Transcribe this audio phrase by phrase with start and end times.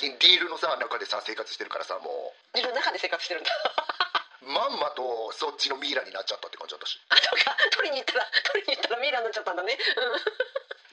[0.00, 3.50] 近リールのさ中でさ生活してるからさもリールの中で生活してるんだ。
[4.42, 6.98] うまんまとそっちのミイラになっちゃったって感じだったし。
[7.12, 7.54] あそうか。
[7.76, 9.76] 取りに行ったら 取りに行ったらミイラになっちゃったんだね、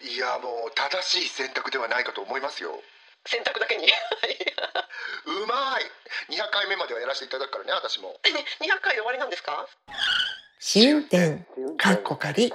[0.03, 2.83] うん、いやもう正しい選択ではないかと思いますよ。
[3.25, 3.87] 選択だけに。
[3.87, 5.85] うまい。
[6.35, 8.19] 200回目まではやらせていただくからね私も。
[8.59, 9.67] 200回で終わりなんですか？
[10.59, 11.45] 試運転
[11.77, 12.51] かっこかり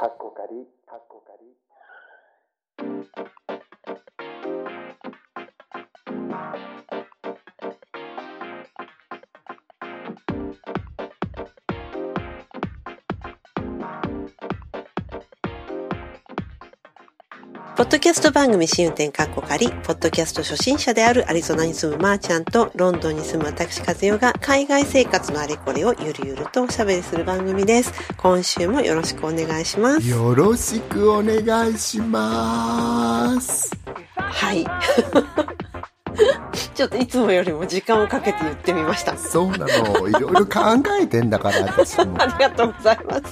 [17.82, 27.92] ポッドキャスト番組試運転かっこかり、ポッドキャスト初心者であるアリゾナに住むまーちゃんとロンドンに住む私和代が海外生活のあれこれをゆるゆるとおしゃべりする番組です。
[28.16, 30.08] 今週もよろしくお願いします。
[30.08, 33.76] よろしくお願いします
[34.14, 34.64] はい。
[36.76, 39.18] ちょっといつもよりも時間をかけて言ってみました。
[39.18, 40.60] そうなのいろいろ考
[41.00, 43.22] えてんだから私も ありがとうございます。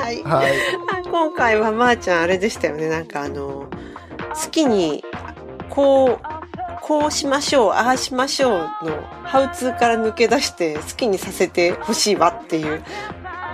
[0.00, 0.22] はい。
[0.22, 2.90] はい今回はまーちゃんあれでしたよね。
[2.90, 3.70] なんかあの、
[4.34, 5.02] 好きに、
[5.70, 6.26] こう、
[6.82, 12.82] こうしましょう、ああしましょうの、ハウツーから抜け出して好きにさせてほしいわっていう、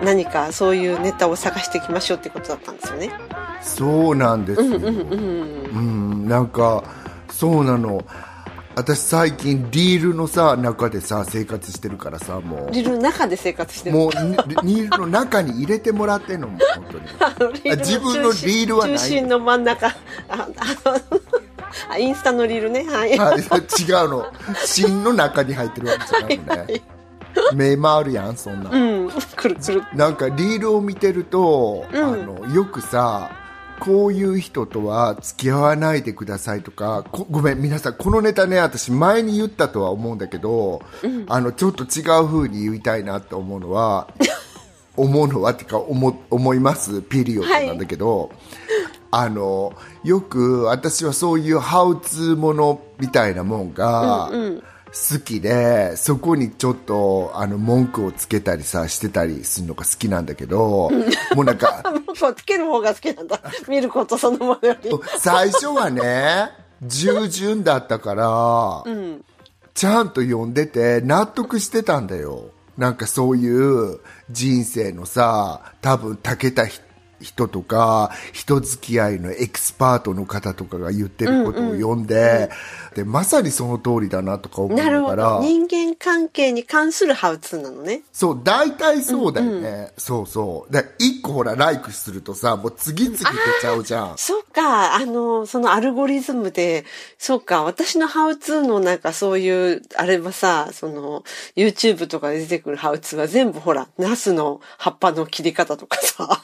[0.02, 3.12] 何かそういうネタを探していきましょうってことだったんですよね。
[3.60, 4.98] そうなんですよ、うんうんうん。
[5.72, 6.82] うんなんか
[7.30, 8.04] そうなの
[8.74, 13.98] 私最近リールのさ中でさ生活してるからさもリルの中で生活してうる。
[13.98, 14.12] もう
[14.64, 17.02] リリールの中に入れてもらってんのもう本
[17.38, 19.86] 当に 自分のリールはない中心の真ん中。
[19.86, 19.94] あ、
[20.28, 20.48] あの、
[21.90, 22.84] あインスタのリールね。
[22.84, 23.16] はい。
[23.18, 24.26] はい、違うの
[24.64, 26.82] 芯の中に入ってるわけじゃないのね
[27.54, 29.10] 目回るやんそんな、うん。
[29.36, 29.82] くるくる。
[29.94, 33.30] なんかリールを見てると、うんあのよくさ
[33.84, 40.82] こういう人とは付き合わないでくださいとかこごめん皆さんこのネタね私前に言ったとは思うんだけど、
[41.28, 44.08] あのちょっと違う風に言いたいなって思うのは
[44.96, 47.02] 思うのはっていうか思思います？
[47.02, 48.30] ピリオドなんだけど、
[49.10, 49.72] あの
[50.04, 54.30] よく私はそういうハウツーものみたいなもんが、
[54.92, 60.90] 好きでそこにちょっとあの文句をつけたりさしてたりするのが好きなんだけど
[61.34, 61.82] もうなんか
[62.36, 63.40] つける方が好きなんだ。
[63.68, 64.90] 見ることそのものより。
[65.18, 66.50] 最初はね
[66.82, 68.84] 従順だったから、
[69.72, 76.82] ちゃんと読んでて納得してたんだよなんかそういう人生のさ多分たけた人
[77.22, 82.50] 人とか人付き合いのエキスパートの方とかが言ってることを読んで,、
[82.94, 85.42] でまさにその通りだなとか思いなるほながらど。
[85.42, 88.02] 人間関係に関するハウツーなのね。
[88.12, 89.92] そう、大体そうだよね。
[89.96, 90.72] そうそう。
[90.72, 93.24] で、一個ほら、ライクするとさ、もう次々出
[93.60, 94.18] ちゃうじゃん。
[94.18, 96.84] そうか、あの、そのアルゴリズムで、
[97.18, 101.24] そうか、私のハウツーのなんかそういう、あれはさ、その、
[101.56, 106.40] YouTube とかで出てくるハウツーは全部ほら、ナスの葉っぱの切り方とかさ、 あ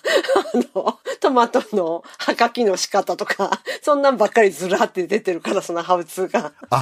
[0.74, 6.52] の、 トマトの葉かきの仕方とか、そんなんばっかりずらって出てるから、そのハウツーが。
[6.70, 6.80] あ、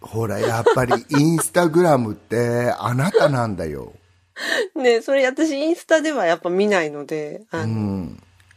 [0.00, 3.92] ほら、やっぱりインスタグラムってあなたなんだよ。
[4.74, 8.10] ね、それ私インスタではやっぱ見ないので、あの、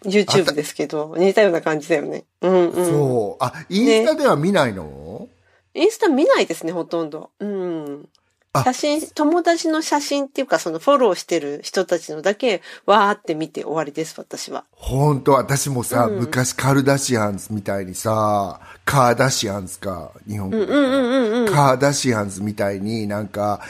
[0.03, 2.23] YouTube ですけど、似たような感じだよね。
[2.41, 2.85] うんうん。
[2.85, 3.43] そう。
[3.43, 5.27] あ、インスタでは見ないの、
[5.73, 7.31] インスタ見ないですね、ほとんど。
[7.39, 8.09] うん。
[8.59, 8.63] あ。
[8.63, 14.63] 写真、友達の写真っていうか、そのフォローしてる人たちのだけ、わーって見て終わりです、私は。
[14.71, 23.61] 本当私もさ、昔カルダシアンズみたいにさ、カーダシアンズか、日本語で、カーダシアンズみたいになんか、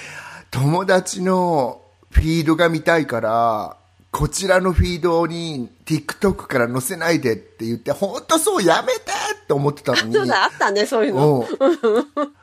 [0.51, 1.81] 友達の
[2.11, 3.77] フィードが見たいから、
[4.17, 9.01] こちらのフィードに TikTok から載せないでって言って、本当そうやめて
[9.43, 10.13] って思ってたのに。
[10.13, 11.45] そうだ、あったね、そういうの。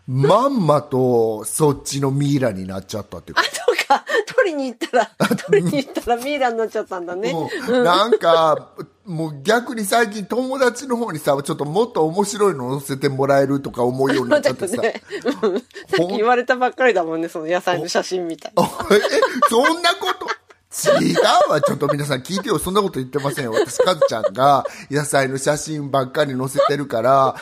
[0.06, 0.22] うん。
[0.22, 4.04] まんまとそっちのミイラになっちゃったっていうあ、そうか。
[4.26, 7.32] 取りに行ったら、取りに行ったらミイラになっちゃったんだね。
[7.32, 8.72] もうなんか、
[9.06, 14.76] もう逆に最近友達の方にさ、ちょっともっと面白いの載せてもらえるとか思うようになっちゃってさ。
[14.82, 15.02] ね、
[15.42, 15.58] うん
[15.88, 18.62] さっき言われたばっかりだもんね、その野菜の写真みたいな。
[18.62, 19.00] え、
[19.48, 20.26] そんなこと？
[20.72, 21.60] 違うわ。
[21.60, 22.58] ちょっと皆さん聞いてよ。
[22.58, 23.52] そんなこと言ってませんよ。
[23.52, 27.36] 私、カズちゃんが野菜の写真ばっかり載せてるから、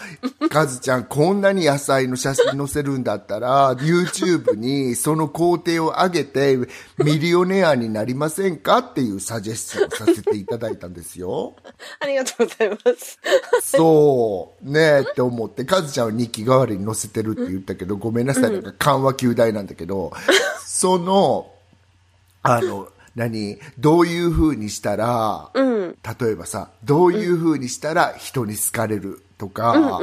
[0.51, 6.59] カズちゃんこんなに野菜の写真載せるんだったら、YouTube にその工程を上げて
[6.99, 11.55] ミリオネアになりませんかっていうサジェスチョンをさせていただいたんですよ。
[12.01, 13.21] ありがとうございます。
[13.61, 20.13] そう、ねえって思って、カズちゃんは日記代わりに載せてるって言ったけど、ごめんなさい、なんか緩和球大なんだけど、
[20.67, 21.53] その、
[22.43, 22.89] あの、
[23.21, 23.59] 何？
[23.79, 25.97] どういう風にしたら、うん。
[26.21, 29.23] 例えばさ、どういう風にしたら人に好かれる？
[29.39, 30.01] とか、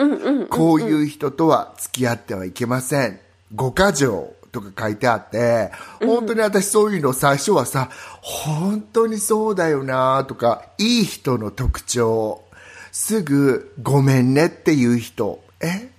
[0.49, 3.19] こういう人とは付き合ってはいけません。
[3.53, 4.33] 五箇条。
[4.49, 7.89] とか書いてあって、本当に私そういうの最初はさ、
[8.21, 10.25] 本当にそうだよな。
[10.25, 12.43] とか、いい人の特徴、
[12.91, 15.89] すぐごめんねっていう人、え？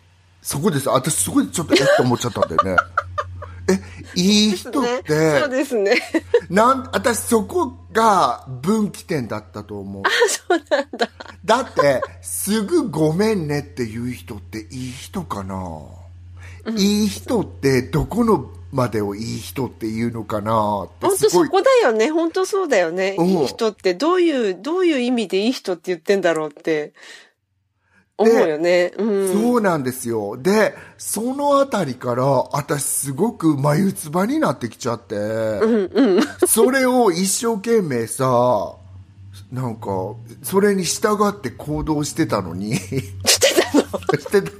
[0.42, 0.88] そこです。
[0.88, 2.76] 私そこでちょっとえって思っちゃったんだよね。
[3.68, 3.80] え、
[4.14, 5.96] いい人っね、て、そうですね。
[6.48, 10.02] なん、私そこが分岐点だったと思う。
[10.28, 11.10] そうなんだ。
[11.44, 15.82] だって、すぐごめんねっていう人っていい人かな、
[16.76, 21.30] いい人ってどこのまでをいい人っていうのかなって本当。
[21.30, 22.10] そこだよね。
[22.10, 23.16] 本当そうだよね。
[23.18, 26.92] うんいい人ってどういう、どういう意味でいい人って言ってんだろうって
[28.18, 28.92] 思うよね。
[28.98, 29.32] うん。
[29.32, 30.36] そうなんですよ。
[30.36, 35.14] で、そのあたりから、私すごく眉唾になってきちゃって、
[36.46, 38.74] それを一生懸命さ、
[39.52, 39.86] なんか、
[40.42, 43.82] それに従って行動してたのに、してたの？
[44.18, 44.50] してた。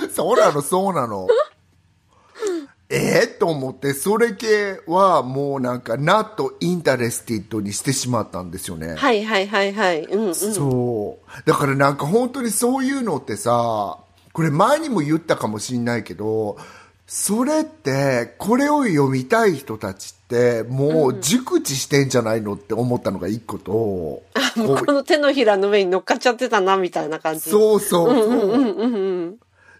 [0.12, 1.28] そうなの、そうなの。
[3.50, 8.94] 思って、それ系はもうなんか、not interested にしてしまったんですよね。
[8.94, 10.04] はいはいはいはい。
[10.04, 10.34] うんうん。
[10.34, 11.48] そう。
[11.48, 13.98] だからなんか本当にそういうのってさ、
[14.32, 16.56] これ前にも言ったかもしんないけど、
[17.06, 24.22] それって、これを読みたい人たちって、もう熟知してんじゃないのって思ったのが一個と、こ
[24.56, 27.50] うこの手のひらの上に乗っかっちゃってたな、みたいな感じ。
[27.50, 28.28] そうそうそう。
[28.28, 29.36] うんうんうん。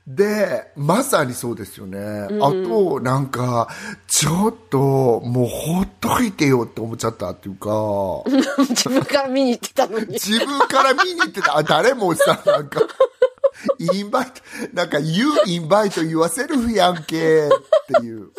[0.07, 1.99] で、まさにそうですよね。
[1.99, 3.69] あと、なんか、
[4.09, 7.71] ちょっと、もうほっといてよって思っちゃったっていうか、
[8.71, 10.07] 自分から見に行ってたのに。
[10.15, 12.81] 自分から見に行ってた、あ、誰もさ、なんか、
[13.79, 14.43] インバイト、
[14.73, 18.31] なんか、You invite yourself やんけっていう。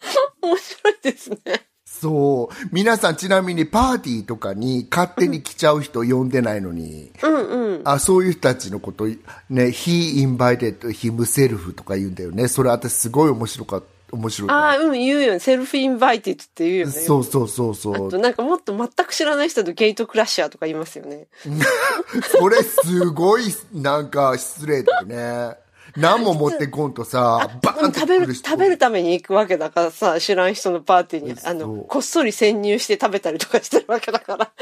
[0.42, 1.67] 面白いですね。
[2.00, 2.68] そう。
[2.72, 7.82] 皆さんちなみにパーティーとかに勝手に来ちゃう人呼んでないのに、うんうん。
[7.84, 9.18] あ、そういう人たちのこと、ね、
[9.48, 12.48] he invited himself とか言うんだよね。
[12.48, 13.86] それ私すごい面白かった、
[14.16, 14.50] 面白い。
[14.50, 15.38] ああ、うん、言うよね。
[15.38, 16.92] self-invited って言うよね。
[16.92, 18.18] そうそうそうそあとう。
[18.18, 21.26] なんかもっと全く知らない人と gate crasher とか言いますよね。
[22.38, 25.67] それすごい、なんか失礼だよね。
[25.98, 34.52] 何も持ってこんとさ、バーン食べる、食べるために行くわけだからさ、知らん人のパーティーに、あその、うこっそり潜入して食べたりとかしてるわけだから。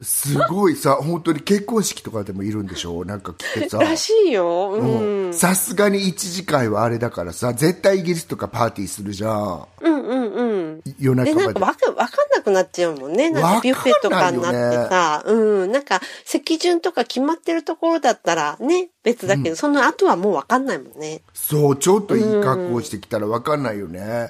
[0.00, 3.04] すごいさ、本当に結婚式とかでもいるんでしょ？
[3.04, 3.78] なんか来てさ。
[3.82, 4.70] らしいよ。
[4.72, 5.34] うん。
[5.34, 9.66] さすがに一次会はあれだからさ、絶対イギリスとかパーティーするじゃん。
[9.80, 10.82] うんうんうん。
[11.00, 11.60] 夜で、なんか中まで。
[11.60, 13.30] わか、わかんなくなっちゃうもんね。
[13.30, 15.72] なんかビュッフェとかになってさ、うん。
[15.72, 21.22] なんか、席順とか決まってるところだったらね、別だけど、その後はもうわかんないもんね。
[21.34, 24.28] そう、ちょっといい格好してきたらわかんないよね。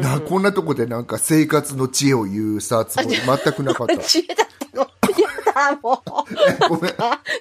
[0.00, 3.98] なこんなとこでなんか生活の知恵を言うさ、つもり全くなかった。
[4.02, 4.46] 知恵だ
[5.72, 6.26] ったの。
[6.46, 6.92] やだ、もごめん。
[6.92, 6.94] う。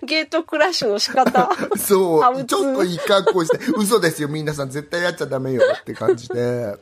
[0.06, 1.50] ゲートクラッシュの仕方。
[1.78, 6.76] そう、ちょっといい格好して、嘘ですよ、皆さん絶対やっちゃダメよって感じで。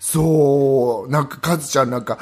[0.00, 2.18] そう、なんか、カズちゃんなんか、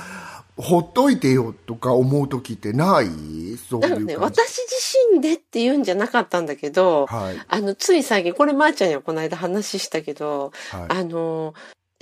[0.56, 3.56] ほっといてよとか思う時ってない？
[3.56, 4.17] そうないう感じ。
[4.17, 4.75] 私自
[5.14, 11.55] 身でって言うんじゃなかったんだけど、はいあの、つい最近、これまーちゃんにはこの間話したけど、はいあの、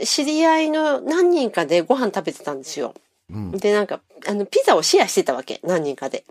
[0.05, 2.95] 知り合いの何人かでご飯食べてたんですよ。
[3.59, 6.25] で、なんか、あの、ピザをシェアしてたわけ、何人かで。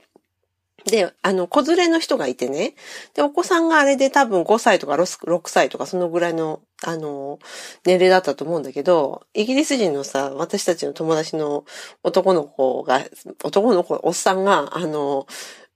[0.86, 2.74] で、あの、子連れの人がいてね。
[3.14, 7.40] で、お子さんがあれで多分5歳とか 6, 歳とかそのぐらいの、あの、
[7.86, 11.66] 年齢だったと思うんだけど、イギリス人のさ、私たちの友達の
[12.04, 13.02] 男の子が、
[13.44, 15.28] 男の子、おっさんが、あの、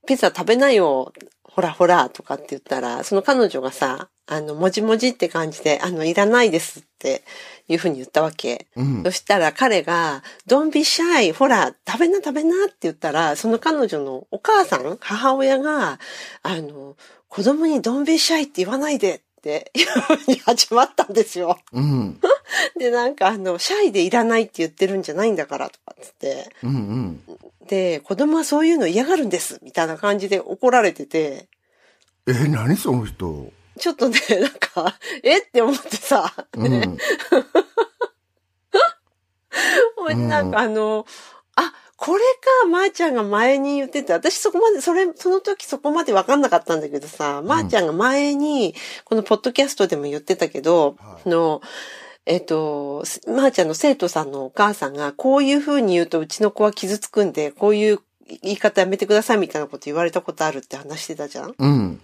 [0.06, 1.12] ピザ食べないよ、
[1.44, 7.22] ほらほら、とかって言ったら、その彼女がさ、あの、もじもじって感じで、あの、いらないですって
[7.68, 8.66] いうふうに言ったわけ。
[8.76, 11.32] うんそしたら彼が、Don't be shy!
[11.32, 15.98] ほら、食べな食べなって言ったら、その彼女のお母さん、母親が、
[16.42, 16.96] あの、
[17.28, 21.58] 子供に Don't be shy って言わないでっていうふうに始まったんですよ。
[21.72, 22.20] うん。
[22.78, 26.48] で、なんかあの、シャイでいらないって言ってるんじゃないんだからとかっつって。
[26.62, 27.22] うんうん。
[27.66, 31.48] で、子供はそういうの嫌がるんですみたいな感じで怒られてて、
[32.26, 33.52] え、何その人？
[33.82, 36.98] ちょっとね、 なんか、えって思ってさ、うん。
[40.28, 41.04] なんかあの、
[41.56, 42.22] あ、これ
[42.62, 51.22] か、まー、ちゃんが前に言ってて、私そこまで、それ、その時そこまで分かんなかったんだけどさ、まー、ちゃんが前に、このポッドキャストでも言ってたけど、はい。
[51.26, 51.60] あの、
[52.24, 57.98] えっと、すまー、ちゃんの生徒さんのお母さんが、こういう風に言うとうちの子は傷つくんで、こういう
[58.42, 61.54] 言い方やめてくださいみたいなこと言われたことあるって話してたじゃん。
[61.58, 62.00] うん。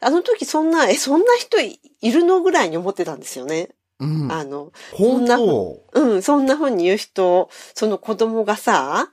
[0.00, 3.70] あの時そんな、え、そんな人いいるのぐらいに思ってたんですよね。
[4.00, 9.10] あの、本そんな当うん、そんな風に言う人、その子供がさ、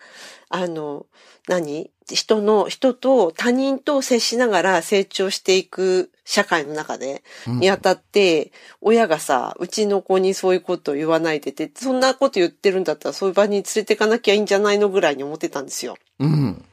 [0.50, 1.05] あの、
[1.47, 1.91] 何？
[2.09, 15.97] 人の、人と他人と接しながら成長していく社会の中で、にあたって、親がさ、うちの子にそういうことを言わないでて、そんなこと言ってるんだったらそういう場に連れてかなきゃいいんじゃないのぐらいに思ってたんですよ。
[16.19, 16.63] うん。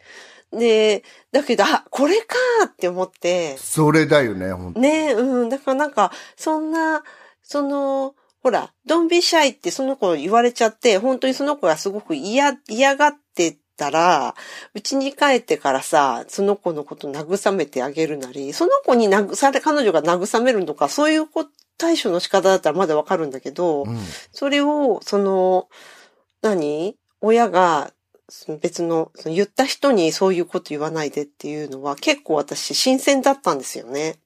[0.59, 5.49] で、だけど、あ、これかーって思って、それだよね、本当ねうん。
[5.49, 7.03] だからなんか、そんな、
[7.43, 14.35] その、ほら、ドンビシャイってその子言われちゃって、本当にその子がすごく嫌、嫌がってたら、
[14.75, 21.47] うちに帰ってからさ、その子のこと慰めてあげるなり、その子に慰め、彼女が慰めるのか、そういうこ
[21.77, 23.99] 対処の仕方だったらまだわかるんだけど、うん。
[24.33, 25.69] それを、その、
[26.43, 26.97] 何？
[27.21, 27.93] 親が、
[28.61, 34.17] 別の、その言った人にそういうこと言わないでっていうのは結構私新鮮だったんですよね。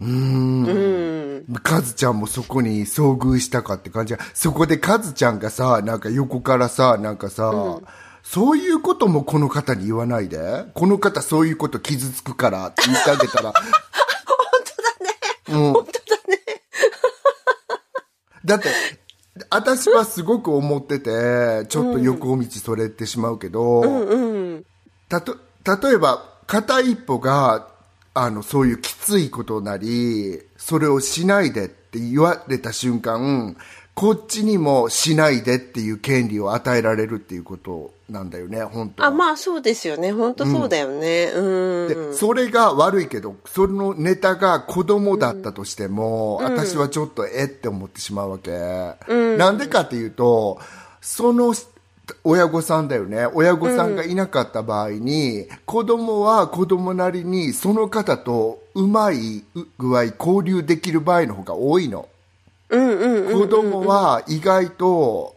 [0.00, 0.64] うーん。
[0.66, 1.54] うん。
[1.62, 7.86] カズちゃんもそこに遭遇したかって感じそこでカズちゃんがさ、なんか横からさ、なんかさ、うん
[8.22, 10.64] そういうこともこの方に言わないで。
[10.74, 13.52] この方そういうこと傷つくからって言ってあげたら。
[13.52, 13.62] 本
[15.48, 15.66] 当だね。
[15.66, 15.72] うん。
[15.72, 16.40] 本当だね。
[18.44, 18.68] だって、
[19.50, 23.82] 私はすごく思ってて、ちょっと横道それてしまうけど、
[25.08, 27.68] たと、例えば、片一歩が、
[28.14, 33.56] あの、そういうきついことなり、それをしないでって言われた瞬間、
[33.94, 40.12] こっちにもしないでっていう権利を与えられるっていうことなんだよね、本当はあ、まあそうですよね。
[40.12, 41.32] 本当そうだよね。
[41.34, 41.88] うん。
[41.88, 48.50] で、それが悪いけど、そのネタが子供だったとしても、私はちょっとえって思ってしまうわけ。
[49.36, 50.58] なんでかっていうと、
[51.00, 51.54] その
[52.24, 53.26] 親御さんだよね。
[53.26, 59.44] 親御さんがいなかった場合に、子供は子供なりにその方とうまい
[59.78, 62.08] 具合交流できる場合の方が多いの。
[62.72, 65.36] 子供は意外と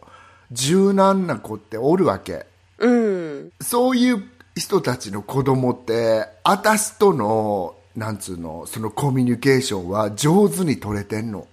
[0.52, 2.46] 柔軟な子っておるわけ。
[2.78, 3.52] うん。
[3.60, 4.22] そういう
[4.56, 11.46] 人たちの子供って、私との、なんつうの、そのコミュニケーションは上手に取れてんの。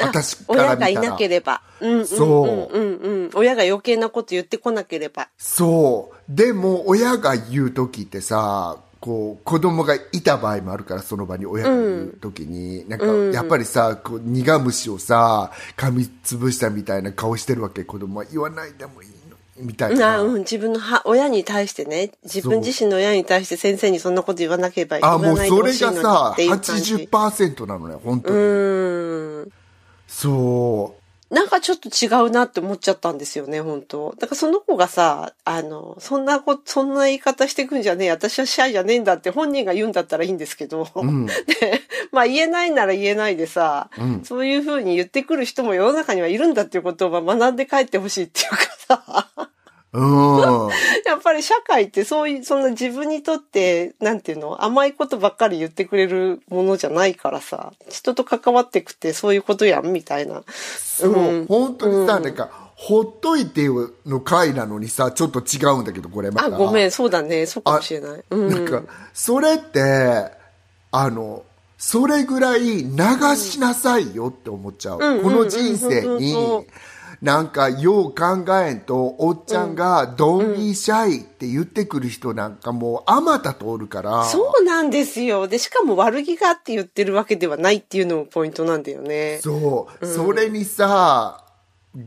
[0.00, 1.10] あ私から親がい見たら。
[1.10, 1.62] なければ。
[1.80, 2.06] うんうん。
[2.06, 3.30] そううんうん。
[3.34, 5.28] 親が余計なこと言ってこなければ。
[5.38, 6.16] そう。
[6.28, 18.24] でも、親が言う時ってさ、こう、子供がいた場合もあるから、その場に親が言う時に、なんか、やっぱりさ、こう、苦虫をさ、噛みつぶしたみたいな顔してるわけ、子供は。
[18.30, 19.36] 言わないでもいいの？
[19.56, 20.14] に、みたいな。
[20.14, 25.16] あうん、自分のは親に対してね、自分自身の親に対して先生にそんなこと言わなければいけない。
[25.16, 28.36] あ、もうそれがさ、っていう感じ80%なのね、本当に。
[28.36, 29.52] うーん。
[30.06, 31.01] そう。
[31.32, 34.14] なんかちょっと違うなって思っちゃったんですよね、本当。
[34.18, 40.84] だからその子がさ、あの、そんなこ、そんな言い方してくんじゃねえ、私はシャイじゃねえんだって本人が言うんだったらいいんですけど、
[41.60, 41.80] で、
[42.12, 43.88] まあ言えないなら言えないでさ、
[44.24, 49.51] そういうふうに言ってくる人も世の中にはいるんだっていうことをまあ学んで帰ってほしいっていうかさ、
[49.92, 50.68] うん。
[51.04, 60.42] やっぱり社会ってそういう、そんな自分にとって、なんていうの、甘いことばっかり言ってくれるものじゃないからさ、人と関わってくってそういうことやん、みたいな。
[60.48, 66.46] そう、うん本当にさ、なんか、ほっといてよの回なのにさ、ちょっと違うんだけど、これまた。
[66.46, 68.24] あ、ごめん、そうだね、そうかもしれない。
[68.30, 68.48] うん。
[68.48, 68.82] なんか、
[69.12, 70.32] それって、
[70.90, 71.44] あの、
[71.78, 72.96] それぐらい流
[73.36, 74.98] しなさいよって思っちゃう。
[75.00, 76.66] うんこの人生うんうんうんう、
[77.20, 84.24] なんか、よう考えんと、おっちゃんが、ドンビーシャイって言ってくる人なんかもう、あまたとおるから。
[84.24, 85.48] そうなんですよ。
[85.48, 89.40] で、しかも悪気があって言ってるわけではないっていうのもポイントなんだよね。
[89.42, 91.44] そう、それにさ、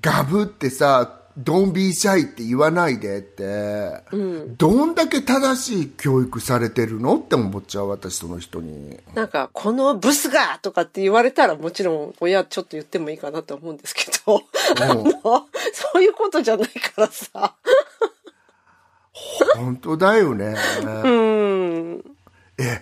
[0.02, 4.04] ガブってさ、ドンビーシャイって言わないでって、
[4.58, 9.00] どんだけ正しい教育されてるのって思っちゃう、私その人に。
[9.14, 14.42] なんか、このブスがとかって言われたらもちろん親ちょっと言ってもいいかなと思うんですけど、
[14.82, 15.04] あの、
[15.74, 17.56] そういうことじゃないからさ。
[19.56, 20.56] 本当だよね。
[20.84, 22.15] うん。
[22.58, 22.82] え、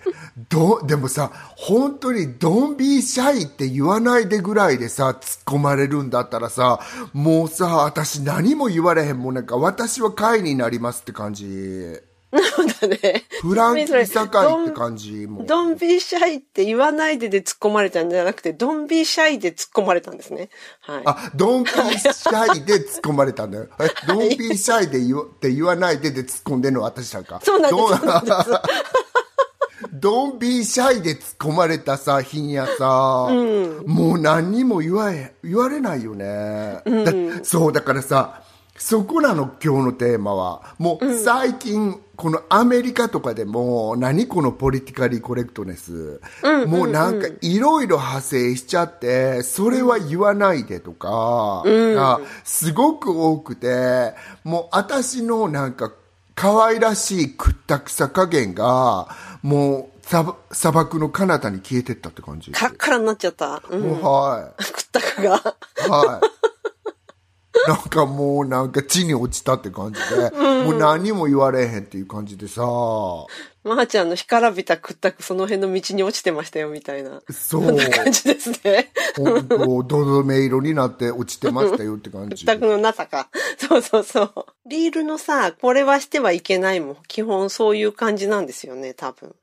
[0.49, 6.79] ど、でもさ、本当にドンビーシャイって言わないでぐらいでさ、突っ込まれるんだったらさ、
[7.11, 11.99] もうさ、私何も言われへんもんなんか、私は会になりますって感じ。
[12.33, 13.25] そうだね。
[13.41, 15.27] フランキー堺って感じ。
[15.27, 20.49] もうドンビーシャイって言わないでで突っ込まれたんじゃなくて、ドンビーシャイで突っ込まれたんですね。
[20.81, 21.01] はい。
[21.05, 23.67] あ、ドンビーシャイで突っ込まれたんだよ。
[23.79, 27.39] え、ドンビーシャイで言わって言わないでで突っ込んでんのは私だか。
[27.43, 27.83] そうなんです
[29.93, 33.29] ドンビーシャイで突っ込まれたさ、日にやさ、
[33.85, 36.81] もう何にも言わえ、言われないよね。
[36.85, 38.41] だそう、だからさ、
[38.75, 40.75] そこなの今日のテーマは。
[40.79, 46.21] もう最近、このアメリカとかでも何このポリティカリーコレクトネス、
[46.67, 55.91] もうなんかいろいろ派生しちゃってそれは言わないでとかがすごく多くてもう私のなんか
[56.35, 59.07] 可愛らしいくったくさ加減が
[59.41, 63.61] もう砂砂漠の彼方に消えてったって感じカラッカラになっちゃった。
[63.69, 63.81] うん。
[63.81, 65.31] もうはいくったかが。
[65.89, 66.33] はい。
[67.67, 70.31] なんかもうなんか地に落ちたって感じで、
[70.65, 72.63] もう何も言われへんっていう感じでさ、
[73.63, 77.21] まーちゃんの干からびたくったくその辺の道に落ちてましたよみたいな。
[77.31, 78.91] そうな感じですね。
[79.15, 82.45] 本当どどめ色になって落ちてましたよって感じ。
[82.45, 83.29] くったくのなさか。
[83.57, 84.45] そうそうそう。
[84.65, 86.97] リールのさ、これはしてはいけないもん。
[87.07, 89.33] 基本そういう感じなんですよね、多分。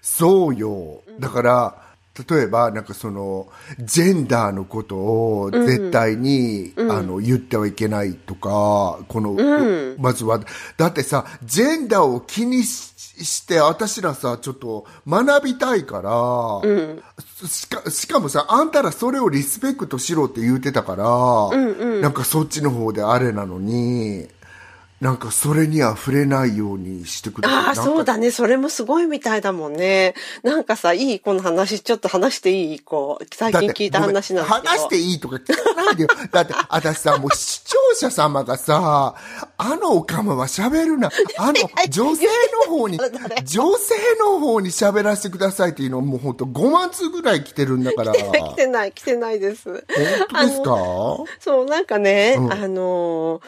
[0.00, 1.02] そうよ。
[1.18, 1.84] だから、
[2.28, 3.48] 例えば、なんかその、
[3.80, 10.40] ジェンダーのことを絶対に、あの、言ってはいけないとか、この、んまずは、
[10.76, 21.04] だってさ、ジェンダーを気にしして、私らさ、ちょっと学びたいから、しか、しかもさ、あんたらそれをリスペクトしろって言うてたから、
[22.00, 24.26] なんかそっちの方であれなのに、
[25.00, 28.30] なんかそれには触れないようにしてくれああ、そうだね。
[28.30, 30.14] それもすごいみたいだもんね。
[30.42, 32.80] なんかさ、いいこの話、ちょっと話していい？
[32.80, 34.68] こう、最近聞いた話なんだけど。
[34.70, 36.08] 話していいとか聞かないでよ。
[36.32, 39.14] だって、私さ、もう視聴者様がさ、
[39.58, 41.10] あのおかまは喋るな。
[41.38, 41.54] あの、
[41.90, 42.26] 女性
[42.68, 42.98] の方に、
[43.44, 48.12] 女性の方に喋らせてくださいっていうのもうほんと5万通ぐらい来てるんだから。
[48.14, 49.84] 来本てない、来てないです。
[50.30, 50.74] 当ですか？
[51.40, 53.42] そう、なんかね、うんあの、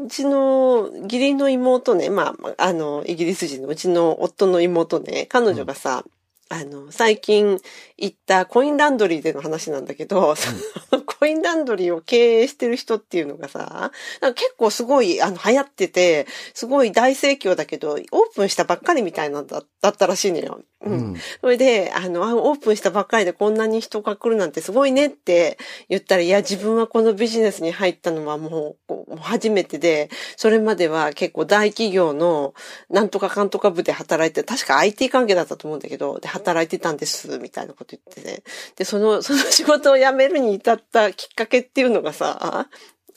[0.00, 6.04] うちの義理の妹ね、まあ、あの、イギリス人のうちの夫の妹ね、彼女がさ、
[6.48, 7.58] あの、最近
[7.96, 10.50] 行ったコインランドリーでの話なんだけど、そ
[10.92, 18.00] のコインランドリーを経営してる人っていうのがさ、なんか結構すごい、あの、流行ってて、すごい大盛況だけど、オー
[18.34, 20.60] プンしたばっかりみたいなんだだったらしいのよ。
[20.84, 20.92] うん。
[20.92, 25.58] うんそれで、あの、あオープンしたばっかりでこんなに人が来るなんてすごいねって
[25.88, 32.54] 言ったら、いや、自分はこのビジネスに入ったのはもう初めてで、それまでは結構大企業の
[32.90, 38.42] なんとかかんとか部で働いて、確か IT 関係だったと思うんだけど、で、働いてたんです、みたいなこと言ってね。
[38.76, 42.68] で、その、その仕事を辞めるに至ったきっかけっていうのがさ、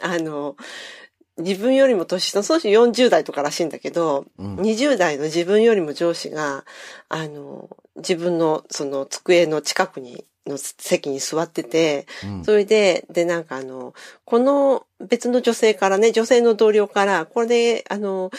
[0.02, 0.56] あの、
[1.38, 6.64] 自分よりも年下、そうし40代とからしいんだけど、20代の自分よりも上司が、
[7.10, 12.06] あの、自分のその机の近くに、の席に座ってて、
[12.44, 13.94] それで、で、なんかあの、
[14.26, 18.38] この別の女性からね、女性の同僚から、これで、あの、そ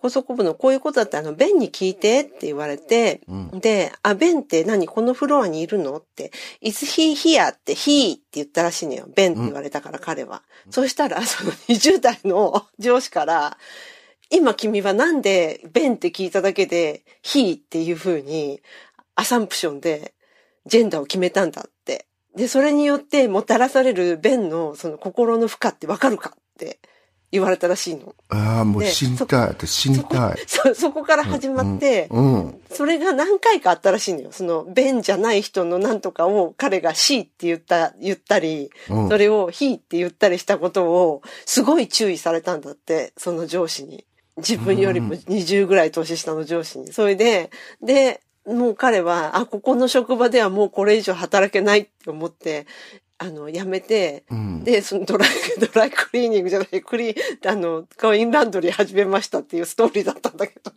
[0.00, 3.22] こそこ部のこういうことだって、あの、ベンに聞いてって言われて、
[3.54, 4.86] で、あ、ベンって何？
[4.86, 5.96] このフロアにいるの？
[5.96, 6.30] って、
[6.60, 7.48] is he here?
[7.48, 9.08] って he って言ったらしいのよ。
[9.14, 10.42] ベンって言われたから彼は。
[10.70, 13.56] そしたら、その20代の上司から、
[14.30, 18.60] 今君はなんでベンって聞いただけで he っていう風に
[19.14, 20.14] アサンプションで
[20.64, 22.06] ジェンダーを決めたんだって。
[22.34, 26.78] で、それによってもたらされるベンのその心の負荷ってわかるかって
[27.32, 28.14] 言われたらしいの。
[28.28, 29.48] ああ、もうで死にたい。
[29.48, 30.38] 私死にたい。
[30.46, 32.60] そ、そこから始まって、うん。
[32.70, 34.32] それが何回かあったらしいのよ。
[34.32, 44.04] その、ベンじゃない人のなんとかを彼が C って言った、言ったり、うんそれを he って言ったりしたことを、すごい注意されたんだって、その上司に。
[44.36, 46.92] 自分よりも20ぐらい年下の上司に。
[46.92, 47.50] それで、
[47.82, 52.66] で、もう彼は、あ、ここの職場ではもうこれ以上働けないって思って、
[53.22, 55.28] あの、辞めて、んで、そのドライ、
[55.60, 57.16] ドライクリーニングじゃない、クリー、
[57.48, 60.72] あの、コインランドリー始めましたっていうストーリーだったんだけど。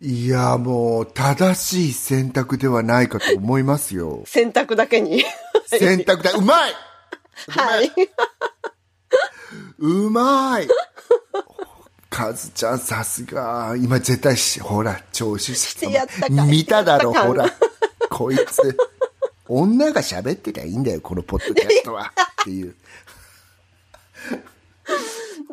[0.00, 4.22] いや、もう、正しい選択ではないかと思いますよ。
[4.26, 5.22] 選択だけに。
[5.66, 6.32] 選択だ。
[6.32, 6.72] うまい
[7.48, 7.92] はい。
[9.78, 10.68] うまい
[12.08, 13.74] カズちゃんさすが。
[13.76, 17.52] 今絶対し、ほら、聴取してやった見ただろ、ほら。
[18.08, 18.76] こいつ。
[19.48, 22.12] 女が喋ってりゃいいんだよ、このポッドキャストは。
[22.42, 22.74] っていう。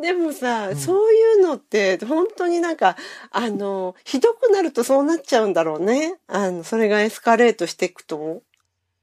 [0.02, 2.98] でもさ、そういうのって、本当になんか、
[3.32, 6.20] あの、ひどくなるとそうなっちゃうんだろうね。
[6.28, 8.42] あの、それがエスカレートしていくと。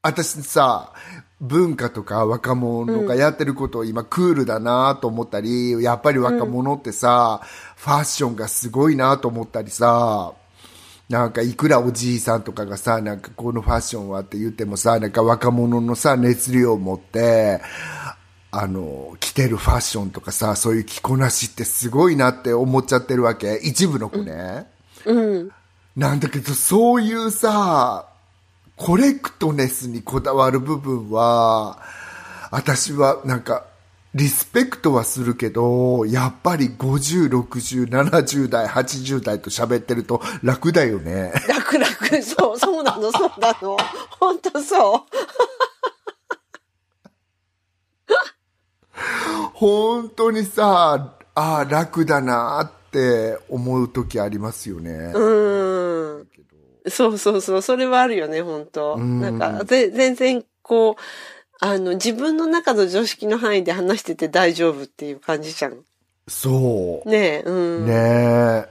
[0.03, 0.93] 私さ、
[1.41, 7.41] 文化とか若者がやってることを今クールだなと思ったり、やっぱり若者ってさ、
[7.77, 10.33] ファッションがすごいなと思ったりさ、
[11.09, 17.63] なんかいくらおじいさんとかがさ、なんかこのファッションはって言ってもさ、なんか若者のさ、熱量を持って、
[18.51, 23.57] あの、着てるファッションとかさ、そういう着こなしってすごいなって思っちゃってるわけ。
[23.57, 24.67] 一部の子ね。
[25.07, 25.51] うん。
[25.97, 28.07] なんだけど、そういうさ、
[28.77, 31.79] コレクトネスにこだわる部分は、
[32.51, 33.65] 私はなんか、
[34.15, 41.33] リスペクトはするけど、やっぱり50、60、70代、80代と喋ってると楽だよね。
[41.47, 41.87] 楽々、
[42.25, 43.77] そう、そうなの、そうなの。
[44.19, 45.01] 本当そう。
[49.53, 55.13] 本当にさ、ああ、楽だなって思う時ありますよね。
[55.15, 56.29] うん。
[56.89, 61.03] そうそうそう、それはあるよね、本当んなんか、ぜ全然、こう、
[61.61, 65.79] あの、自分の中の常識の範囲で話してて大丈夫っていう感じじゃん。
[66.29, 67.09] そう。
[67.09, 67.87] ねえ、うん。
[67.87, 68.69] ねえ。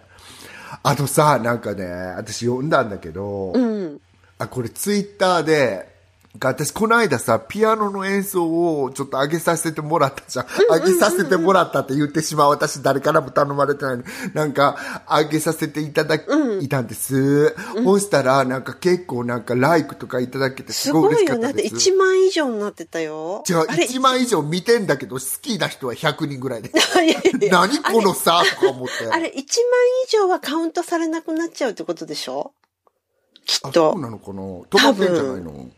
[0.84, 4.00] あとさ、なんかね、私読んだんだけど、うん。
[4.38, 5.97] あ、これツイッターで、
[6.40, 10.46] 私この間さ、ピアノの演奏をちょっと上げさせてもらったじゃん。
[10.82, 17.56] 上げさせてもらったって言ってしまう私誰からも頼まれてないのに、なんか上げさせていただいたんです。
[17.84, 21.42] そしたらなんか結構なんかライクとかいただけてすすごい嬉しごいよね。
[21.44, 21.90] だってかったです。
[21.92, 23.44] 1万以上になってたよ。
[23.46, 26.70] じゃああれ1万以上見てんだけど好きな人は100人ぐらいで。
[26.70, 27.20] いやいや
[27.52, 29.08] 何このさとか思って。
[29.08, 29.44] あれ、1万以
[30.12, 32.54] 上はカウントされなくなっちゃうってことでしょ？
[33.46, 33.94] きあっと。
[33.94, 34.42] そうなのかな？
[34.42, 35.70] 止まってんじゃないの？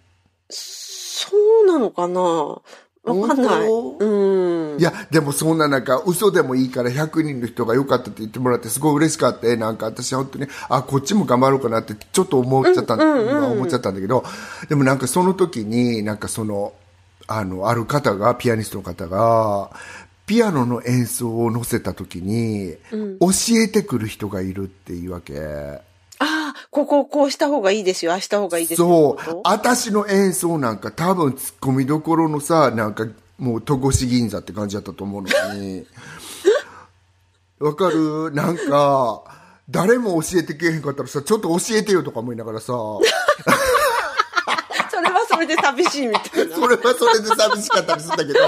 [0.49, 1.29] そ
[1.63, 2.21] うなのかな？
[2.21, 3.67] わかんない。
[3.67, 4.79] うん。
[4.79, 9.55] いや、でもそんななんか、嘘でもいいから100人の人が良かったって言ってもらってすごい嬉しかった。
[9.55, 14.23] なんか私本当に、あ、こっちも頑張ろうかなってちょっと思っちゃった、今思っちゃったんだけど、
[14.67, 16.73] でもなんかその時に、なんかその、
[17.27, 19.71] あの、ある方が、ピアニストの方が、
[20.25, 25.33] ピアノの演奏を載せた時に、教えてくる人がいるっていうわけ。
[26.19, 29.17] ああ、こここうした方がいいですよ、ああした方がいいですよ。
[29.25, 29.41] そう。
[29.45, 35.86] 私の演奏なんか多分ツッコミどころのさ、なんかもう戸越銀座って感じだったと思うのに。
[37.60, 38.32] わかる？
[38.32, 39.23] なんか、
[39.69, 42.67] 誰も教えてけえへんかったらさ、ちょっと教えてよとか思いながらさ、
[44.91, 46.55] それはそれで寂しいみたいな。
[46.58, 48.39] それはそれで寂しかったりするんだけど、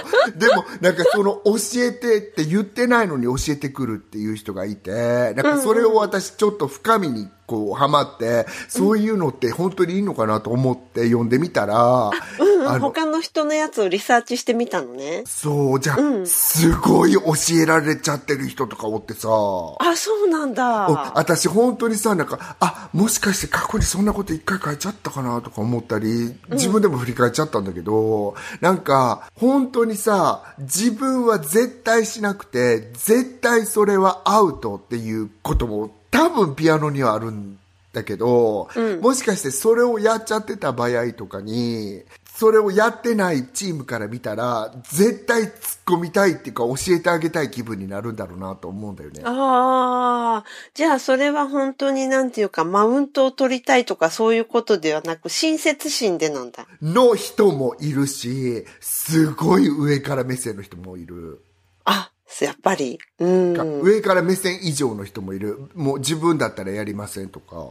[0.48, 12.10] でもなんかその教えてって言ってないのに教えてくるっていう人がいて、なんかそれを私ちょっと深みにこうハマって、そういうのって本当にいいのかなと思って読んでみたら、
[12.40, 12.80] うん。
[12.80, 15.24] 他の人のやつをリサーチしてみたのね。
[15.26, 17.22] そう、じゃあ、すごい教
[17.62, 21.12] えられちゃってる人とかおってさ、あ、そうなんおだ。
[21.16, 37.58] 私本当にさ、なんか、あ、もしかして過去にそんなこと一回書いちゃったかなとか思ったり、自分でも振り返っちゃったんだけど、なんか、本当にさ、自分は絶対しなくて、絶対それはアウトっていうことも多分ピアノにはあるん
[37.94, 38.70] だけど、
[39.02, 45.52] もしかしてそれをやっちゃってた場合とかに、それをやってないチームから見たら、絶対突っ
[45.86, 49.22] 込みたいっていうか教えてあげたい気分になるんだろうなと思うんだよね。
[49.26, 56.66] ああ、じゃあそれは本当になんていうか、マウントを取りたいとかそういうことではなく、親切心でなんだ。
[56.82, 61.44] の人もいるし、すごい上から目線の人もいる。
[61.86, 63.00] あ、やっぱり。
[63.20, 63.82] うん。
[63.82, 65.70] 上から目線以上の人もいる。
[65.76, 67.68] もう自分だったらやりませんとか、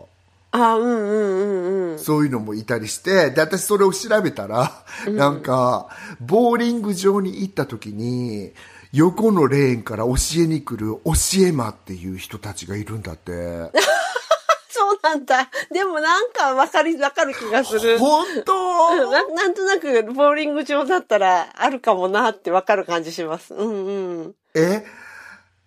[0.53, 1.99] あ、うんうんうんうん。
[1.99, 5.89] そういうのもいたりして、で、私それを調べたら、なんか、
[6.21, 8.53] ボーリング場に行った時に、
[8.93, 11.13] 横のレーンから教えに来る教
[11.47, 13.33] え魔っていう人たちがいるんだって。
[14.73, 15.49] そうなんだ。
[15.73, 17.99] でもなんかわかり、わかる気がする。
[17.99, 18.53] 本当？
[18.89, 23.55] う んななんとなく、ボーリング場だったらあるかもなってわかる感じします。
[23.55, 24.35] うんうん。
[24.55, 24.85] え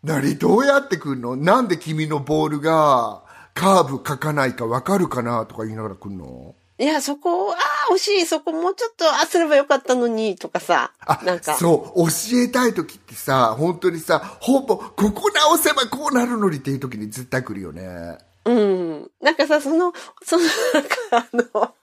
[0.04, 1.36] 何どうやって来るの？
[1.36, 6.56] なんで君のボールがカーブ書かないか分かるかなとか言いながら来るの？
[6.80, 10.92] いや、そこ、ああ、惜しい、そこもうちょっと、あ、すればよかったのに、とかさ。
[11.06, 11.54] あなんか。
[11.54, 19.12] そう教えたい時ってさ本当にさほぼここ直せばこうなるのにっていう時に絶対来るよねうん。
[19.22, 19.94] なんかさ、その、
[20.24, 20.44] その、
[20.74, 21.74] なんかあの、こ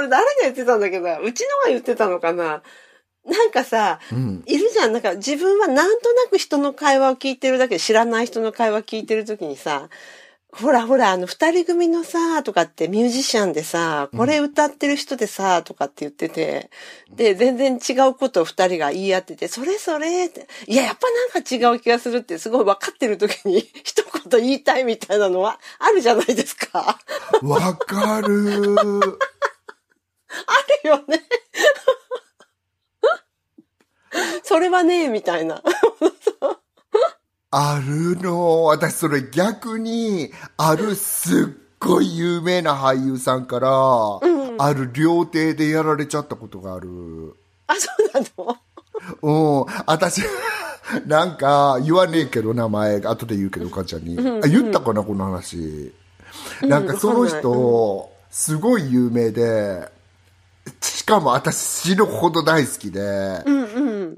[0.00, 2.62] れ誰が言ってたんだけど、うちのが言ってたのかな
[3.26, 4.92] なんかさ、んいるじゃん。
[4.92, 9.88] なんか自分はなんとなく人の会話を聞いてるだけで知らない人の会話聞いてるときにさ、
[10.54, 16.70] ほらほら、あの、二人組のさ、とかってミュージシャンでさ、これ歌ってる人でさ、とかって言ってて、
[17.10, 27.00] で、全然違うことを二人が言い合ってて、それそれって、いや、やっぱなんか違う気がするってすごい分かってるときに 一言言いたいみたいなのはあるじゃないですか。
[27.42, 28.82] わかる あ
[30.84, 31.20] るよね。
[34.42, 35.62] それはね、みたいな。
[37.50, 38.64] あるの。
[38.64, 41.46] 私それ逆にあるすっ
[41.78, 43.70] ごい有名な俳優さんから、
[44.58, 47.36] ある料亭でやられちゃったことがある。
[47.66, 48.56] あ、そうなの？
[49.22, 50.22] うん、私、
[51.06, 54.18] なんか、言わねえけど、名前、後で言うけど、お母ちゃんに。
[54.18, 55.92] あ言ったかな、この話。
[56.62, 59.88] なんか、その人、すごい有名で、
[60.80, 63.42] しかも私死ぬほど大好きで、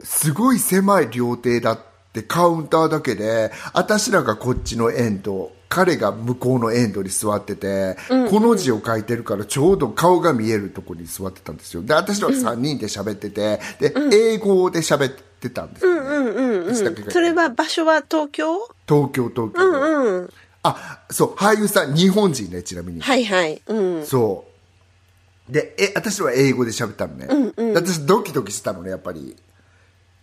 [0.02, 1.80] すごい狭い料亭だっ
[2.12, 7.96] てカウンターだけで私らがこっちのエンド彼が向こうのエンドに座ってて、
[8.30, 11.82] この字を書いてるからちょうど顔が見えるところに座ってたんですよ。
[11.82, 15.84] で私らは3人で喋ってて、で英語で喋ってたんです。
[15.84, 16.26] よ、ねうん
[16.66, 17.10] うん私だけが。
[17.10, 18.58] それは場所は東京？
[18.88, 20.30] 東京東京で、うん。
[20.62, 23.60] あそう俳優さん日本人ねちなみに、はいはい。
[23.66, 24.06] うん。
[24.06, 24.44] そ
[25.48, 25.52] う。
[25.52, 29.36] でえ私は英語で喋ったのね、で私ドキドキしたのねやっぱり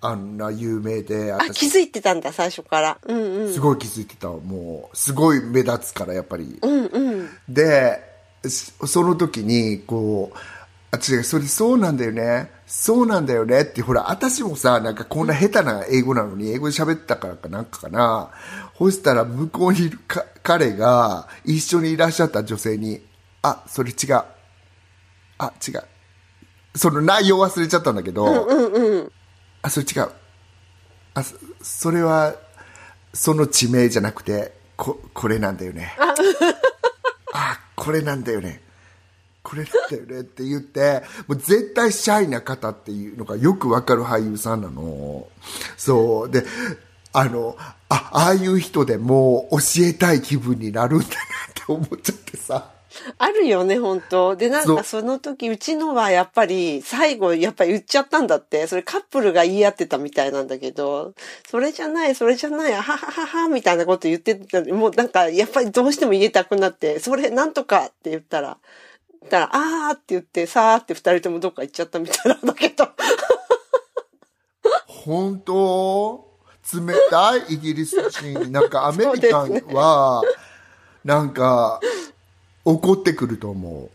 [0.06, 1.70] あんな有名であ、私。
[1.72, 2.98] 気づいてたんだ、最初から。
[3.06, 3.54] うんうん。
[3.54, 4.28] すごい気づいてた。
[4.28, 7.30] もうすごい目立つからやっぱり、うんうん。
[7.48, 8.00] で
[8.44, 10.38] そその時にこう
[10.92, 12.52] 私がそれそうなんだよね。
[12.68, 13.62] そうなんだよね。
[13.62, 18.30] ってほら私もさなんかこんな下手な英語なのに英語で喋ったからかなんかかな。
[18.78, 23.02] そしたら向こうにいるか彼が一緒にいらっしゃった女性に
[23.42, 24.22] 「あそれ違う。
[25.38, 25.84] あ違う」
[26.76, 28.48] その内容忘れちゃったんだけど
[29.64, 30.12] 「あそれ違う。
[31.16, 32.36] あそそれは
[33.14, 35.96] その地名じゃなくてここれなんだよね」
[37.34, 38.62] あこれなんだよね。
[39.42, 45.28] これなんだよねって言ってもう絶対シャイな方っていうのがよくわかる俳優さんなの。
[45.76, 46.30] そう。
[46.30, 46.46] で
[47.12, 51.16] あのあああいう人でもう教えたい気分になるんだなっ
[51.54, 52.72] て思っちゃってさ
[53.18, 58.68] あるよね、本当で、なんかその時、うちのはやっぱり、最後、やっぱり言っちゃったんだって。
[58.68, 61.14] それカップルが言い合ってたみたいなんだけど、
[61.50, 64.62] それじゃない、それじゃない、あはははは、みたいなこと言ってた。
[64.62, 68.58] もうなんか、やっぱりどうしても言えたくなって、それなんとかって言ったら、
[69.30, 72.88] たら、あーって言って、さーって二人ともどっか行っちゃったみたいなんだけど。
[74.88, 76.32] 本当？
[76.74, 80.24] 冷たいイギリス人なんかアメリカンは、
[81.04, 81.82] なんか
[82.66, 83.90] 怒ってくると思う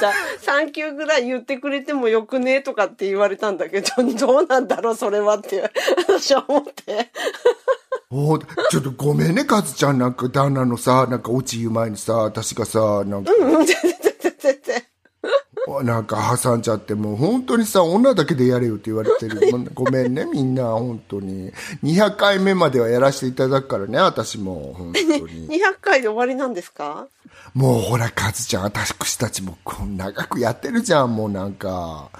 [0.00, 5.70] さサンキューぐらい言ってくれてもよくねとかって言われたんだけど、 どうなんだろう、それはって、
[6.08, 7.10] 私は思って。
[8.10, 9.98] おーちょっとごめんね、カズちゃん。
[9.98, 14.82] なんか旦那のさ、なんかオチ言う前にさ、私がさ、なんか、うん、全然全然全然。
[15.84, 19.38] なんか挟んじゃって、もう本当にさ、女だけでやれよって言われてる。
[19.74, 21.52] ごめんね、みんな、本当に。
[21.84, 25.48] 200回目まではやらせていただくからね、私も、本当に。
[25.48, 27.06] 200回で終わりなんですか？
[27.54, 32.10] もうほら、カズちゃん、私たちもこん長くやってるじゃん、もうなんか。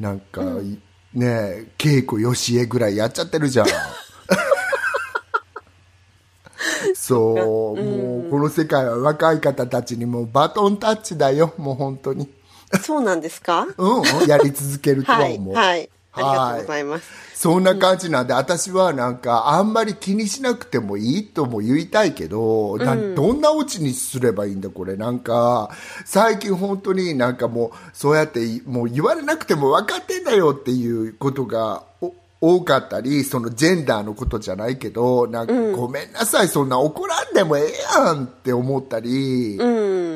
[0.00, 0.78] なんか、い
[1.16, 3.66] ねえ、稽古よしえぐらいやっちゃってるじゃん。
[6.94, 12.28] そう、もうこの世界は若い方たちにもうバトンタッチだよ、もう本当に。
[12.82, 13.66] そうなんですか？
[13.76, 15.54] うん、やり続けるとははい、思う。
[15.54, 15.88] はい。
[16.14, 17.24] ありがとうはいございます。
[17.34, 24.96] そんな感じなんで、私はなんか、あんまり気にしなくてもいいとも言いたいけど、などんなオチにすればいいんだ、これ。
[24.96, 25.70] なんか、
[26.04, 39.66] 最近本当になんかもう、そうやって、もう言われなくても分かってんだよっていうことが、お多かったり、そのジェンダーのことじゃないけど、なんか、ごめんなさい、そんな怒らんでもええやんって思ったり、う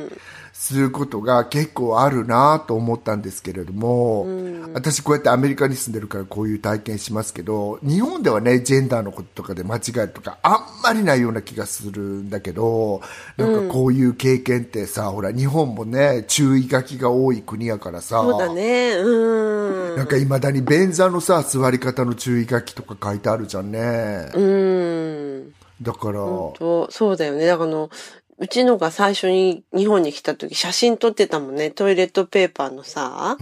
[0.04, 0.12] ん。
[0.60, 4.26] することが結構あるなと思ったんですけれども、
[4.74, 13.00] 私こうやってアメリカに住んでるからこういう体験しますけど日本ではねジェンダーのこととかで間違えるとかあんまりないような気がするんだけど
[13.36, 18.96] なんかこういう経験ってさ、ほら日本もね注意書きが多い国やからさそうだね。
[18.96, 19.96] うん。
[19.96, 25.54] なんかいまだに便座のさ座り方の注意書きとか書いてあるじゃんね、うん。
[25.80, 27.46] だから、とそうだよね。
[27.46, 27.90] だからあの、
[28.40, 31.70] うちのが最初に日本に来た時写真撮ってたもんね。
[31.70, 33.36] トイレットペーパーのさ、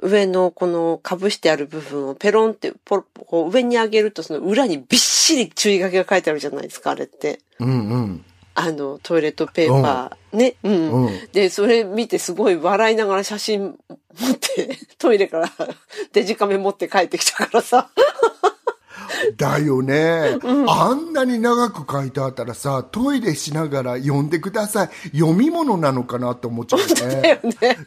[0.00, 7.40] 上のこのかぶしてある部分をペロンってポロこう上に上げるとその裏にびっしり注意書きが書いてあるじゃないですか、あれって。
[7.60, 8.24] うんうん
[8.60, 10.36] あの、トイレットペーパー。
[10.36, 10.56] ね。
[10.64, 11.04] うん。
[11.04, 13.78] うんで、それ見てすごい笑いながら写真
[14.18, 15.52] 持って、トイレから
[16.12, 17.88] デジカメ持って帰ってきたからさ。
[19.36, 27.78] だよね、あんなに長く書いてあったらさトイレしながら読んでください読み物なのかなって思っちゃうだねよね。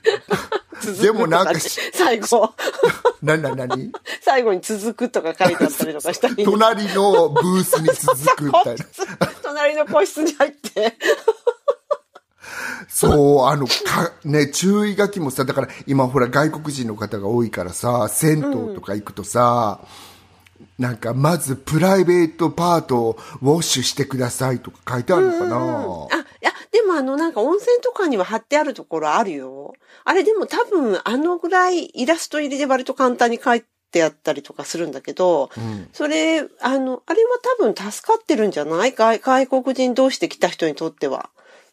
[1.01, 1.53] でもなんか
[1.93, 2.53] 最後。
[3.21, 3.91] なななに？
[4.21, 6.43] 最後に続くとか書いてあったりとかしたり。
[6.43, 8.85] 隣のブースに続くみたいな
[9.43, 10.97] 隣の個室に入って。
[12.89, 19.79] そうあのかね注意書きもさだから今ほら外国人の方が多いからさ銭湯とか行くとさ、
[20.81, 29.75] なんかまずプライベートパートをウォッシュしてくださいとか書いてあるのかな、あ、いや、でもあの、なんか温泉とかには貼ってあるところあるよ。
[30.03, 35.51] あれでも多分あのぐらいイラスト入りで割と簡単に書いてあったりとかするんだけど、
[35.93, 36.43] それ、あ
[36.79, 38.93] の、あれは多分助かってるんじゃない？
[38.93, 41.29] 外外国人同士で来た人にとっては。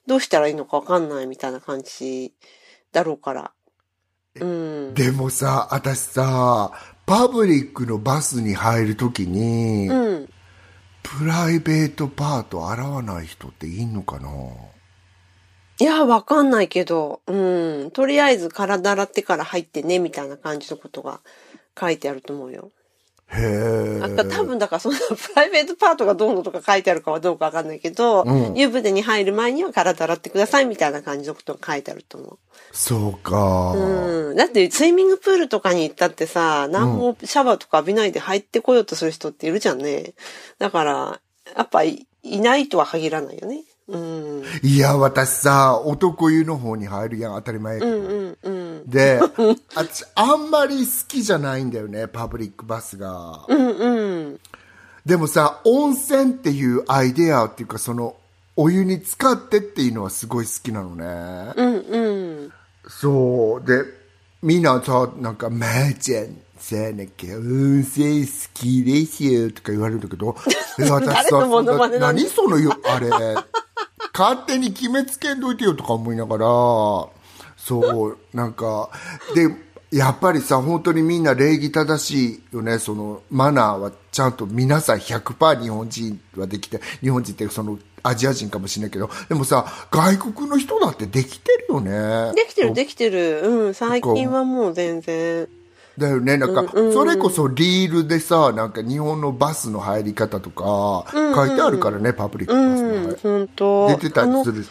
[0.07, 2.33] どうしたらいいのかわかんないみたいな感じ
[2.93, 3.53] だろうから。
[4.41, 4.95] うん。
[4.95, 6.73] でもさ、私さ、
[7.09, 10.29] パブリックのバスに入るときに、うん。
[11.03, 14.29] プライベートパート洗わない人っていんのかな？
[15.81, 17.91] いや、わかんないけど、うん。
[17.93, 21.21] とりあえず体洗ってから入ってね、みたいな感じのことが
[21.81, 22.71] 書いてあると思うよ。
[23.31, 23.99] へえ。
[23.99, 32.39] なんか多分だからそんな プライベートパートがどうのとか書いてあるかはどうかわかんないけど、うん湯船に入る前には体洗ってくださいみたいな感じのことが書いてあると思
[32.73, 33.73] そうか。
[33.75, 33.79] う。
[33.79, 34.37] うん。
[34.37, 40.15] だってスイミングプールとかに行ったってさ、何もシャワーとか浴びないで入ってこようとする人っているじゃんね。
[40.59, 41.21] だから、
[41.57, 43.63] やっぱいいないとは限らないよね。
[43.89, 44.43] うん。
[44.63, 47.93] いや、私さ、男湯の方に入るやん、当たり前やけど。
[47.93, 48.91] うんうんうん。
[48.91, 49.21] で、
[49.75, 53.45] 私、あんまり好きじゃないんだよね、パブリックバスが。
[53.49, 54.41] うんうん。
[55.07, 58.17] でもさ、温泉っていうアイデアっていうか、その、
[58.57, 61.53] お湯に浸かってっていうのはすごい好きなのね。
[61.57, 62.53] うんうん。
[62.89, 63.67] そう。
[63.67, 63.85] で、
[64.43, 70.37] みんなさ、なんか、まーちゃん、さ、なんか、温泉好きですよ、とか言われるんだけど、
[70.79, 73.11] え私誰のモノマネなんだ何そのよ、あれ、
[74.13, 76.47] 勝手に決めつけんといてよとか思いながら、
[77.57, 78.91] そう、 なんか、
[79.35, 79.49] で、
[79.91, 92.35] やっぱりさ、本当にみんな礼儀正しいよね、その、マナーはちゃんと皆さん100%日本人はできて、日本人ってその、アジア人かもしれないけど、でもさ、外国の人だってできてるよね。
[92.35, 93.41] できてるできてる。
[93.43, 93.75] うん。
[93.75, 95.49] 最近はもう全然。
[95.99, 104.67] だよね、なんか、それこそリールでさ、なんか日本のバスの入り方とか、書いてあるからね、パブリックバスの本当出てたりする。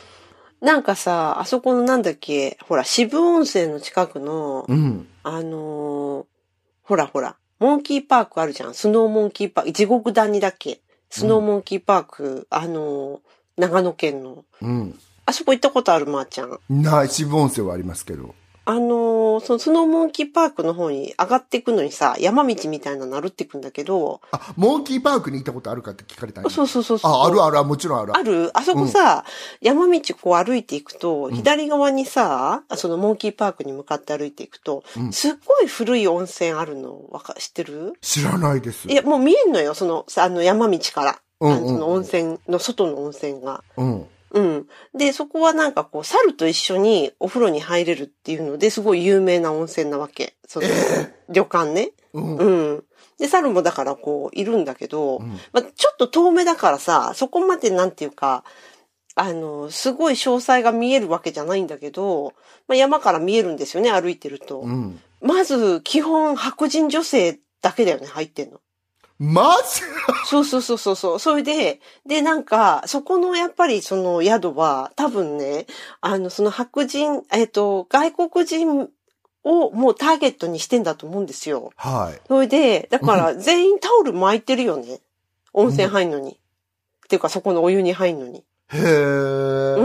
[0.61, 5.07] なんかさ、あそこのなんだっけ、ほら、渋温泉の近くの、うん。
[5.23, 6.25] あのー
[6.83, 8.73] ほらほら、モンキーパークあるじゃん。
[8.73, 10.79] スノーモンキーパーク、地獄谷だっけ？
[11.09, 13.19] スノーモンキーパーク、あのー
[13.57, 14.45] 長野県の。
[14.61, 14.99] うん。
[15.25, 16.59] あそこ行ったことある、まー、ちゃん。
[16.69, 18.33] ない、渋温泉はありますけど。
[18.69, 27.11] あのーそのスノーモンキーパークの方に上がっていくのにさ、山道みたいなの歩っていくんだけど、あ、モンキーパークに行ったことあるかって聞かれたんやそうそうそうそう。
[27.11, 28.17] あ、あるある、もちろんある。
[28.17, 29.23] あるあそこさ、
[29.61, 37.93] 山道こう歩いていくと、左側にさ、そのモンキーパークに向かって歩いていくと、すっごい古い温泉あるの、わか、知ってる？
[38.01, 38.89] 知らないです。
[38.89, 41.19] いや、もう見えんのよ、その、さあの山道から。
[41.39, 43.63] うんうんあのその温泉の外の温泉が。
[43.77, 44.07] うん。
[44.37, 44.67] うん。
[44.93, 50.35] で、そこはなんかこう、猿と一緒にお風呂に入れるっていうので、すごい有名な温泉なわけ。
[50.47, 50.67] その、
[51.29, 51.91] 旅館ね。
[52.13, 52.35] うん。
[52.37, 52.83] うん。
[53.17, 55.19] で、猿もだからこう、いるんだけど、
[55.51, 58.43] まあ、ちょっと遠目だからさ、そこまでなんていうか、
[59.15, 62.33] あの、すごい詳細が見えるわけじゃないんだけど、
[62.67, 64.59] まあ、山から見えるんですよね、歩いてると。
[64.59, 65.01] うん。
[65.21, 68.59] まず、基本、白人女性だけだよね、入ってんの。
[69.19, 69.81] マジ
[70.25, 71.19] そうそうそうそうそう。
[71.19, 75.65] それで、で、なんか、そこのやっぱりその宿は、多分ね、
[76.01, 78.89] あの、その白人、えっ、と、外国人
[79.43, 81.71] をもうターゲットにしてんだと思うんですよ。
[81.75, 82.21] はい。
[82.27, 84.99] それで、だから全員タオル巻いてるよね。
[85.53, 86.31] 温泉入んのに。
[86.31, 86.35] っ
[87.09, 88.43] ていうか、そこのお湯に入んのに。
[88.69, 88.83] へえ。
[89.77, 89.83] う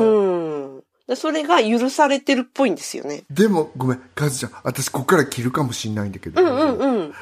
[0.79, 0.83] ん。
[1.07, 3.25] でそれが許されてるっぽいんですよね。
[3.31, 7.15] でも、ごめん、カズちゃん、私ここから切るかもしんないんだけど、うんうんうん。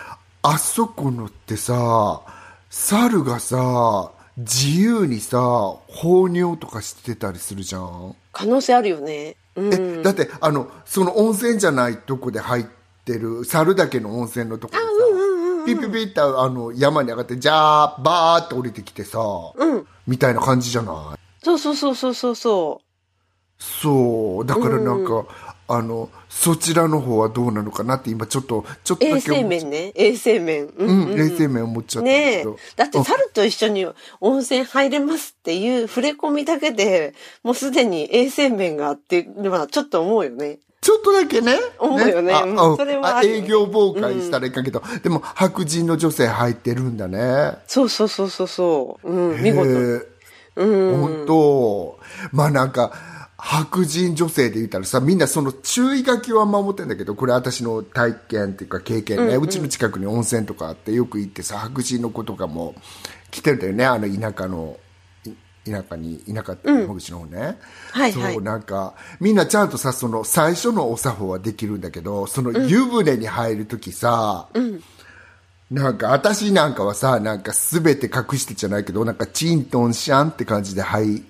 [0.42, 2.22] あそこのってさ、
[2.70, 5.38] 猿がさ、自由にさ、
[5.88, 8.14] 放尿とかしてたりするじゃん？
[8.32, 9.36] 可能性あるよね。
[9.54, 9.74] うん。
[9.74, 12.64] え、だって、あの、その温泉じゃないとこで入っ
[13.04, 14.84] てる、猿だけの温泉のとこでさ、
[15.66, 19.18] ピッピッピッってあの、山に上がって、じゃあ、バーって降りてきてさ、
[19.56, 19.86] うん。
[20.06, 21.44] みたいな感じじゃない？
[21.44, 22.80] そうそうそうそうそうそ
[23.58, 25.26] そう、だからなんか、
[25.68, 29.04] あの、そちらの方はどうなのかなって今ちょっと、ちょっう。
[29.04, 29.92] 衛とだけ思っ生面ね。
[29.96, 30.66] 衛生面。
[30.66, 32.44] ううん、冷静面思っちゃったね。
[32.76, 33.84] だって猿と一緒に
[34.20, 40.60] 温泉入れますっていう触れ込みだけで、もうすでに衛生面があって、まあちょっと思うよね。
[40.80, 41.58] ちょっとだけね。
[41.80, 47.58] 思うよねあうんあそれは営業妨害したらいかんけど、でも白人の女性入ってるんだね。
[47.66, 49.12] そうそうそうそうそう。
[49.12, 50.06] うん、見事。
[50.56, 51.00] うん。
[51.00, 51.98] 本当
[52.32, 52.92] まあなんか、
[53.42, 62.74] 白人女性で言ったらさ、みんなその注意書きは守ってんだけど、これ私の体験っていうか経験ね、うちの近くに温泉とかあってよく行ってさ、白人の子とかも
[63.30, 64.76] 来てるんだよね、あの田舎の、
[65.24, 65.30] い
[65.70, 67.58] 田舎に、田舎って山口の方ね。
[67.92, 68.34] はいはい。
[68.34, 74.48] そう、なんか、みんなちゃんとさ、その最初のお作法はできるんだけど、その湯船に入るときさ、
[75.70, 81.20] なんか、私なんかはさ、なんかすべて隠してじゃないけど、なんかチントンシャンって感じで入っ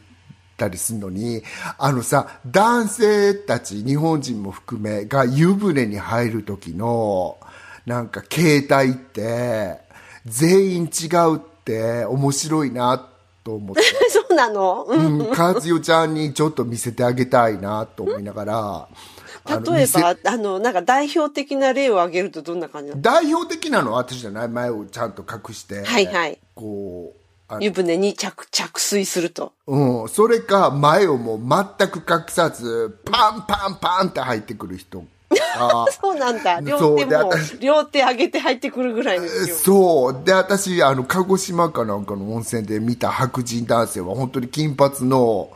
[0.60, 1.42] たりするのに、
[1.78, 7.38] あのさ、男性たち、日本人も含め、が湯船に入る時の、
[7.86, 9.78] なんか形態って、
[10.26, 13.08] 全員違うって面白いな
[13.42, 13.82] と思って。
[14.10, 14.84] そうなの？
[14.84, 15.18] うん。
[15.20, 18.88] うん、カズヨちゃんにちょっと見せてあげたいなと思いながら、
[19.48, 23.02] 例えば店、あの、なんか代表的な例を挙げるとどんな感じなの？
[23.02, 27.19] 代表的なのは私じゃない前をちゃんと隠して、はいはいこう、
[27.60, 29.52] 湯船に着、着水すると。
[29.66, 36.60] うん、それか前をもう全く隠さず、パンパンパンって入ってくる人 がそうなんだ。
[36.60, 39.20] 両手も両手上げて入ってくるぐらい。
[39.46, 40.24] そう。
[40.24, 45.50] で、私、あの、鹿児島かなんかの温泉で見た白人男性は本当に金髪の、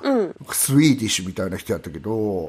[0.52, 2.48] スイーディッシュみたいな人やったけど、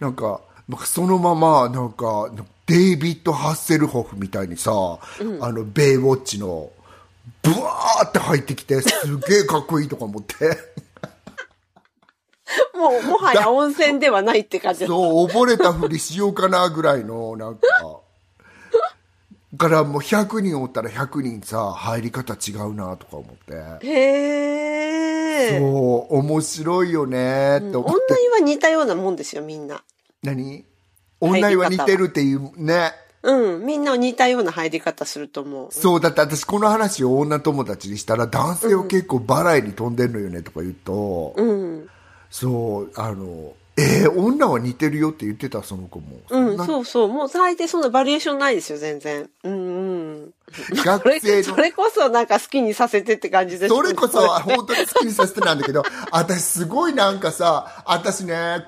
[0.00, 2.30] なんか、なんかそのまま、なんか、
[2.66, 6.70] デイビッド・ハッセルホフみたいにさ、あの、ベイウォッチの、
[7.46, 10.34] ブワーって入ってきて、すげえかっこいいとか思って。
[12.74, 17.60] もう、もはや温泉ではないって感じだそう、溺れたふりしようかなぐらいの、なんか、
[19.56, 23.86] からもう100人おったら100人さ、入り方違うなとか思って。
[23.86, 25.58] へえ。
[25.58, 28.22] そう、面白いよねって思女って。
[28.22, 29.82] 湯は似たようなもんですよ、みんな。
[30.22, 30.64] 何？
[31.20, 32.92] 女湯は似てるっていうね。
[33.26, 33.66] うん。
[33.66, 35.68] みんな似たような入り方すると思う。
[35.72, 41.88] そう、だって私この話を女友達にしたら男性は結構バラエに飛んでんのよねとか言うと、うん。
[42.30, 46.18] そう、あの、えー、女は似てるよって言ってた、その子も。
[46.30, 47.08] うん、そうそう。
[47.08, 49.28] もう最低そんなバリエーションないですよ、全然。
[49.42, 49.56] うんう
[50.26, 50.30] ん。
[50.52, 58.64] それ、学生のそれこそなんか好きにさせてって感じですそれこそ本当に好きにさせてなんだけど、私すごいなんかさ、私ね、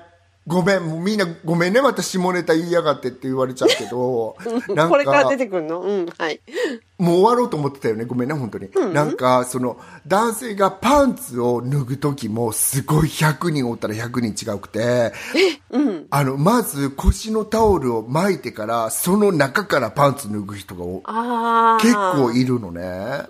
[0.49, 4.35] ごめん、もうみんなごめんね、また下ネタ言いやがってって言われちゃうけど、
[4.73, 5.81] なんこれからか出、てくるの？
[5.81, 6.41] うん、はい。
[6.97, 8.67] もう終わろうと思ってたよね、ごめんね、本当に。
[8.91, 9.77] なんか、その、
[10.07, 15.13] 男性がパンツを脱ぐ時も、すごい100人おったら100人違うくて、
[16.09, 21.77] あの、まず腰のタオルを巻いてから、その中からパンツ脱ぐ人が。
[21.79, 23.23] 結構いるのね。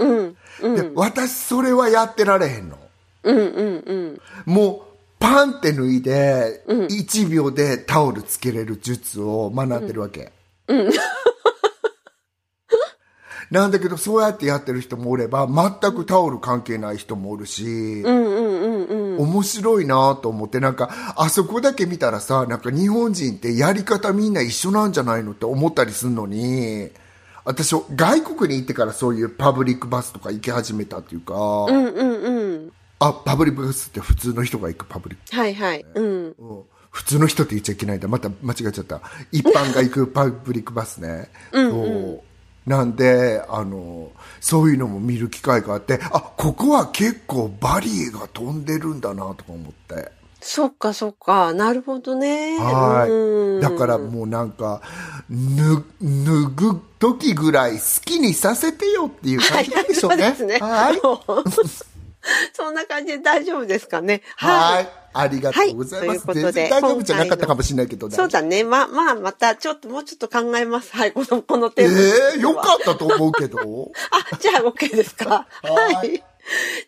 [0.61, 2.78] で私、それはやってられへんの。
[3.24, 4.22] うんうんうん。
[4.45, 4.89] もう、
[5.20, 10.32] パンって脱いで、1秒でタオルつけれる術を学んでるわけ。
[13.51, 19.22] なんだけど、そうやってやってる人もおれば、全くタオル関係ない人もおるし、うんうんうんうん。
[19.22, 26.91] 面白いなと思って、なんか、あそこだけ見たらさ、なんか日本人ってやり方みんな一緒なんじゃないのって思ったりするのに、
[27.43, 32.72] 私、外国に行ってからそういうパブリックバスとか行き始めたっていうか、うんうんうん。
[33.00, 35.86] あ、パブリックバスって普通の人が行くパブリックはいはい。
[35.95, 36.36] うん。
[36.38, 38.08] うん普通の人って言っちゃいけないんだ。
[38.08, 39.02] また間違えちゃった。
[39.32, 41.30] 一般が行くパブリックバスね。
[41.52, 42.22] そう
[42.70, 50.12] なんで、あの、そういうのも見る機会があって、あ、ここは結構バリエが飛んでるんだなとか思って。
[50.41, 51.54] そっかそっか。
[51.54, 52.58] なるほどね。
[52.60, 53.12] はい。
[53.12, 54.82] うんだからもうなんか、
[55.30, 60.34] ぬ、脱ぐ時ぐらい好きにさせてよっていう感じなんでしょうね。
[60.38, 60.60] そうですね。
[60.60, 61.00] はい。
[62.53, 64.22] そんな感じで大丈夫ですかね。
[64.36, 64.89] はい。
[65.11, 66.28] ありがとうございます。
[66.28, 68.63] はいということで全然大丈夫じゃなかったかもしれないけど、そうだね。
[68.63, 70.95] まあまあ、またちょっと、もうちょっと考えます。
[70.95, 71.99] はい、この、このテえーマ。
[72.38, 73.91] えよかったと思うけど。
[74.11, 75.47] あ、じゃあ OK ですか。
[75.63, 76.24] はいはい。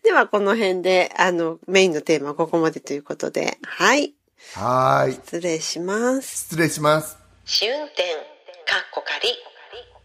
[0.03, 4.13] では、この辺で、あの、メインのテーマはここまでということで、はい。
[4.55, 5.13] はい。
[5.13, 6.45] 失礼します。
[6.49, 7.17] 失礼します。
[7.45, 8.03] 試運転
[8.65, 9.29] かっこ仮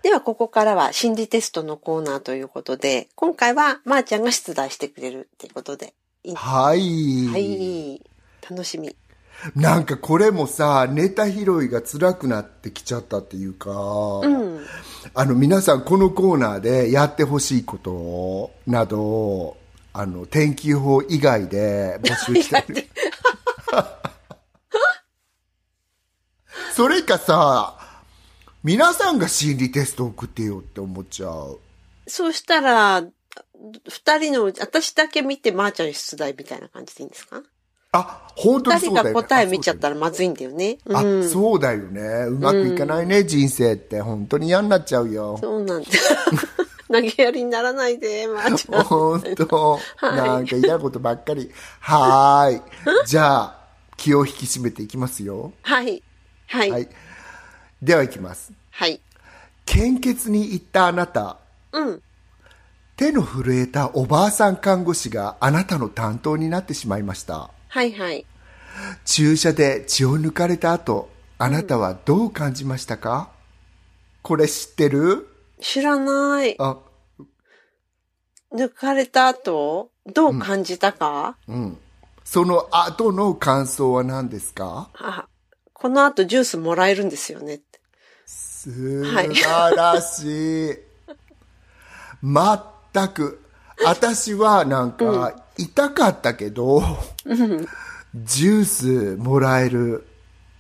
[0.06, 7.26] では、ここからは心理テストのコーナーということで、今回は、まー、ちゃんが出題してくれるっていうことで、いいはい。
[7.26, 8.00] はい。
[8.48, 8.94] 楽しみ。
[9.56, 14.64] なんかこれもさ、ネタ拾いが辛くなってきちゃったっていうか、うん。
[15.12, 19.56] あの皆さんこのコーナーでやってほしいことなど、
[19.92, 22.86] あの、天気予報以外で募集してる。
[26.76, 27.85] それかさ、
[28.66, 31.60] 皆さんが心理テスト送ってよって思っちゃう。
[32.08, 33.04] そうしたら、
[33.88, 37.44] 二人のうち、私だけ見て、まー、ちゃんに出題みたいな感じでいいんですか？
[37.92, 39.10] あ、本当二にそうだよね。
[39.10, 39.94] 人が答え見ちゃったら。
[39.94, 40.78] らまずいんだよね。
[40.92, 41.28] あ、うん。
[41.28, 42.00] そうだよね。
[42.26, 44.00] うまくいかないね、人生って。
[44.00, 45.38] 本当に嫌になっちゃうよ。
[45.40, 45.88] そうなんだ。
[46.92, 48.82] 投げやりにならないで、まー、ちゃん。
[48.82, 51.52] 本当、はいなんか嫌なことばっかり。
[51.78, 52.62] はーい。
[53.06, 53.60] じゃあ、
[53.96, 55.52] 気を引き締めていきますよ。
[55.62, 56.02] はい。
[56.48, 56.70] はい。
[56.70, 56.88] ははいい。。
[57.82, 58.52] では行きます。
[59.64, 61.38] 献血に行ったあなた、
[61.72, 62.02] うん。
[62.96, 67.50] 手の震えたおばあさん看護師があなたの担当になってしまいました。
[67.68, 68.24] はいはい。
[69.04, 73.30] 注射で血を抜かれた後、あなたはどう感じましたか、
[74.22, 75.28] これ知ってる？
[75.60, 76.54] 知らない。
[76.58, 76.78] あ、
[78.54, 81.78] 抜かれた後、どう感じたか、うん。
[82.24, 84.90] その後の感想は何ですか？
[84.94, 85.26] あ、
[85.78, 87.60] この後ジュースもらえるんですよね。
[88.24, 90.74] 素晴らしい。
[92.22, 93.42] 全く。
[93.84, 96.82] 私はなんか、痛かったけど、
[98.14, 100.06] ジュースもらえる。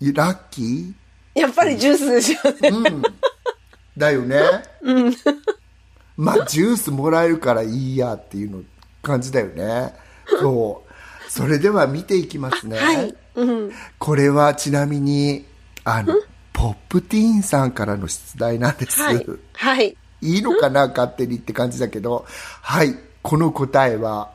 [0.00, 0.92] ラッキー？
[1.40, 2.68] やっぱりジュースですよね。
[2.68, 3.02] うん。
[3.96, 4.42] だよね。
[6.18, 8.62] まあ、ジュースもらえるからいいやっていうの
[9.02, 9.94] 感じだよね。
[10.28, 11.30] そう。
[11.30, 12.76] それでは見ていきますね。
[12.76, 13.16] はい。
[13.36, 13.72] うん。
[13.98, 15.44] これはちなみに、
[15.84, 16.14] あの、
[16.52, 19.00] ポップティーンさんからの出題なんです。
[19.02, 19.26] はい。
[19.52, 19.96] はい。
[20.22, 22.24] いいのかな勝手にって感じだけど。
[22.62, 22.96] はい。
[23.22, 24.30] この答えは、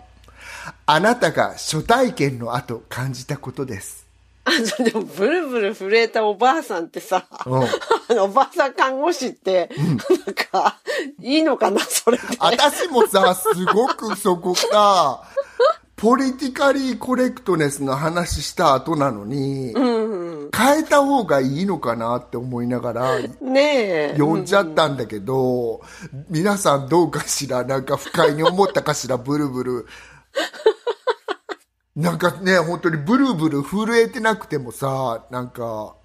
[0.85, 4.05] あなたが初体験の後感じたことです。
[4.43, 7.67] あの、でも、ブルブル震えたおばあさんってさ、うんあ
[8.09, 9.69] の、おばあさん看護師って、
[10.25, 10.79] なんか、
[11.19, 12.23] いいのかな、それで。
[12.39, 15.23] 私もさ、すごくそこさ、
[16.01, 24.13] ポリティカリーコレクトネスの話した後なのに、変えた方がいいのかなって思いながら、ねえ。
[24.17, 25.81] 読んじゃったんだけど、
[26.27, 29.85] 皆さんどうかしらなんか不快に思ったかしらブルブル。
[31.95, 35.97] なんかね、本当にブルブル震えてなくてもさ、なんか、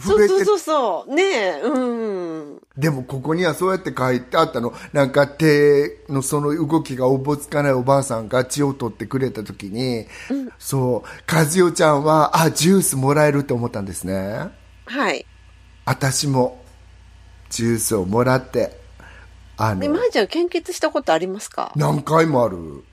[0.00, 1.14] そうそうそうそう。
[1.14, 1.78] ねえ、う
[2.56, 2.60] ん。
[2.76, 4.74] でもここにはそうやって書いてあったの。
[4.92, 10.06] なんか手のその動きがおぼつかないおばあさんが血を取ってくれた時に、
[10.58, 14.50] そう、和代ちゃんは、あ、ジュースもらえると思ったんですね。
[14.86, 15.24] はい。
[15.84, 16.64] 私も、
[17.50, 18.78] ジュースをもらって、
[19.56, 21.72] あで、のま、ーちゃん献血したことありますか？
[21.74, 22.84] 何回もある。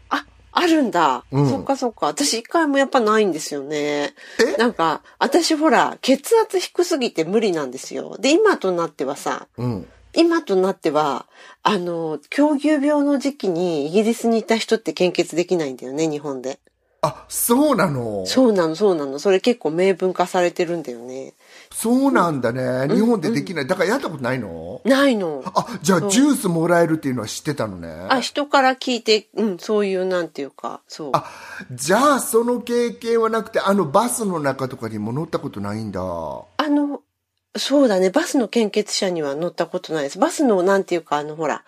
[0.56, 1.24] あ、あるんだ。
[1.32, 2.08] うんそっかそっか。
[2.08, 4.14] 私一回もやっぱないんですよね。
[4.40, 4.58] え？
[4.58, 8.18] なんか、私ほら、血圧低すぎて無理なんですよ。
[8.18, 9.88] で、今となってはさ、うん。
[10.14, 11.26] 今となっては、
[11.62, 16.60] あの、狂牛病の時期にイギリスにいた人って献血できないんだよね、日本で。
[17.02, 18.26] あ、そうなの？
[18.26, 19.20] そうなの、そうなの。
[19.20, 21.34] それ結構明文化されてるんだよね。
[21.78, 22.88] そうなんだね。
[22.88, 23.68] 日本でできない。
[23.68, 24.82] だからやったことないの？
[24.86, 25.44] ないの。
[25.46, 27.90] あ、じゃあジュースもらえるっていうのは知ってたのね。
[28.10, 31.12] あ、人から聞いて、うん、そういう、なんていうか、そう。
[31.14, 31.26] あ、
[31.74, 36.00] じゃあその経験はなくて、あのバスの中とかにも乗ったことないんだ。
[36.02, 37.02] あの、
[37.58, 40.18] そうだね、バスの献血車には乗ったことないです。
[40.18, 41.66] バスの、なんていうか、あの、ほら、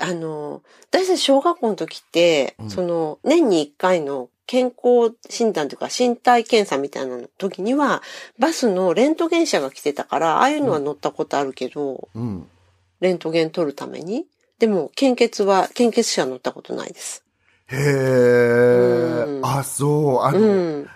[0.00, 8.02] あの、私たち小学校の時って、その、年に一回の健康診断というか身体検査みたいなの時には、
[8.36, 12.48] バスのレントゲン車が来てたから、ああいうのは乗ったことあるけど、うん。
[12.98, 14.26] レントゲン取るために。
[14.58, 17.22] でも、献血は、献血車は乗ったことないです。
[17.68, 20.18] へえ、うんあ、そう。
[20.22, 20.44] あの、う
[20.80, 20.88] ん。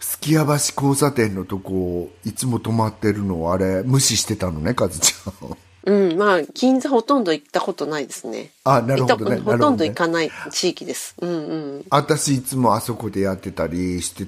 [0.00, 5.56] すきや橋交差点のとこ、いつも止まってるのあれ、無視してたのね、カズちゃん。
[5.86, 8.50] うん、まあ、銀座ほとんど行ったことないですね。
[8.64, 9.36] あ、なるほどね。
[9.36, 11.14] ほとんど行かない地域です。
[11.20, 11.84] うんうん。
[11.90, 14.26] 私いつもあそこでやってたりして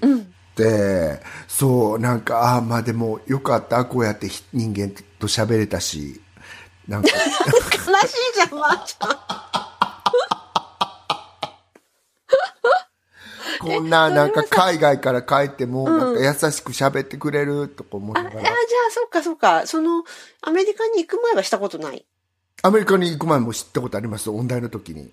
[0.54, 3.84] て、そう、なんか、あ、まあでもよかった。
[3.86, 6.20] こうやってひ人間と喋れたし、
[6.86, 9.65] なんか、 悲しいじゃん、まー、ちゃん。
[13.66, 18.50] こんな、なんか海外から帰っても、なんか優しく喋ってくれるとか思いあ、あじゃながら。
[18.50, 18.54] あ、
[18.90, 19.66] そっかそっか。
[19.66, 20.04] その、
[20.42, 22.04] アメリカに行く前はしたことない？
[22.62, 25.10] アメリカに行く前も知ったことあります音大の時に。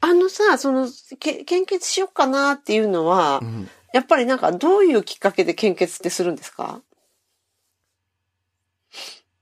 [0.00, 0.88] あのさ、その、
[1.18, 3.42] け献血しようかなっていうのは、
[3.92, 6.80] やっぱりなんかどういうきっかけで献血ってするんですか？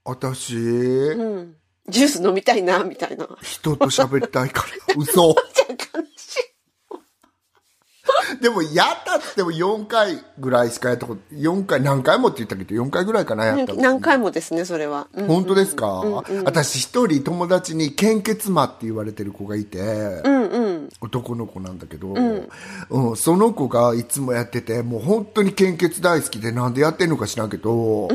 [0.05, 1.57] 私、うん。
[1.89, 3.27] ジュース飲みたいな、みたいな。
[3.43, 4.95] 人と喋りたいから。
[4.97, 5.35] 嘘。
[8.41, 15.07] でも、やったっても4回ぐらいしかやったこと、4回、何回もって言ったけど、4回ぐらいかな、やったの何回もですね、それは。
[15.15, 15.27] うん。
[15.27, 15.87] 本当ですか、
[16.45, 20.89] 私一人友達に献血魔って言われてる子がいて、うんうん。
[21.01, 22.15] 男の子なんだけど、
[22.91, 23.17] うん。
[23.17, 28.09] その子がいつもやっててもう本当に献血大好きでなんでやってんのか知らんけど、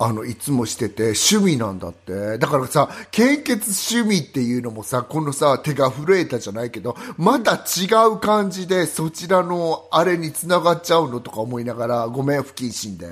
[0.00, 13.06] あのいつもしてて趣味なんだってだからさ献血趣味っていうのもさこのさ手が震えたじゃないけどまた違う感じでそちらのあれにつながっちゃうのとか思いながらごめん不謹慎で。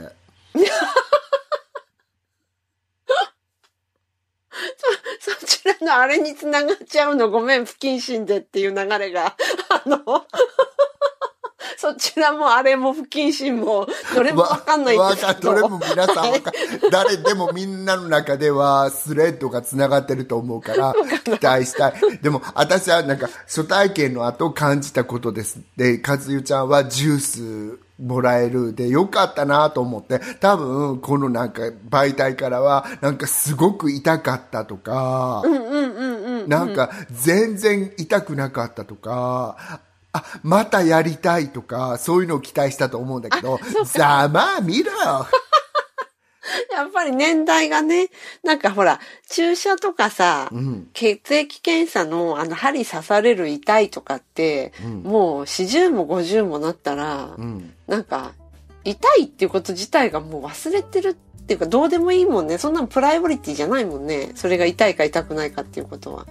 [5.18, 9.36] そちらのあれにつながっちゃうのごめん、不謹慎でっていう流れが、
[9.68, 9.98] あの、
[11.76, 15.16] そちらもあれも不謹慎も、どれもわかんないんわ。
[15.16, 16.52] かどれも皆さんわか
[16.90, 20.94] 誰でもみんなの中ではスレッドが繋がってると思うから
[21.24, 21.94] 期待したい。
[22.22, 25.58] でも私はなんか初体験の後感じたことです。
[25.76, 27.18] で、和代ちゃんはジュー
[27.78, 35.42] スもらえるでよかったなと思って、多分このなんか媒体からはなんかすごく痛かったとか、
[36.46, 39.80] なんか全然痛くなかったとか、
[40.16, 44.92] あ、またやりたいとか、そういうのを期待したと思うんだけど、ざまあ見ろ
[46.72, 48.08] やっぱり年代がね、
[48.44, 58.32] なんかほら、注射とかさ、ん血液検査のあの針刺される痛いとかって、もう40も50もなったら、んなんか、
[58.84, 62.58] 痛いっていうこと自体がもう忘れてるっていうかどうでもいいもんね。
[62.58, 64.32] そんなのプライオリティじゃないもんね。
[64.36, 66.26] それが痛いか痛くないかっていうことは。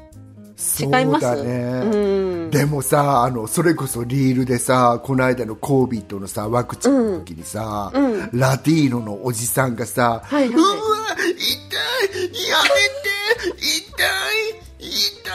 [0.58, 1.26] 違います？
[1.28, 1.54] そうだね、
[1.94, 2.52] うん。
[2.52, 10.66] でもさあのそれこそリールでさこの間の COVID のさワクチンの時にさ、うんラティーノのおじさんがさ「はいはいうわ
[11.18, 11.78] 痛
[12.18, 12.70] いやめ
[13.52, 14.04] て痛
[14.80, 15.32] い痛い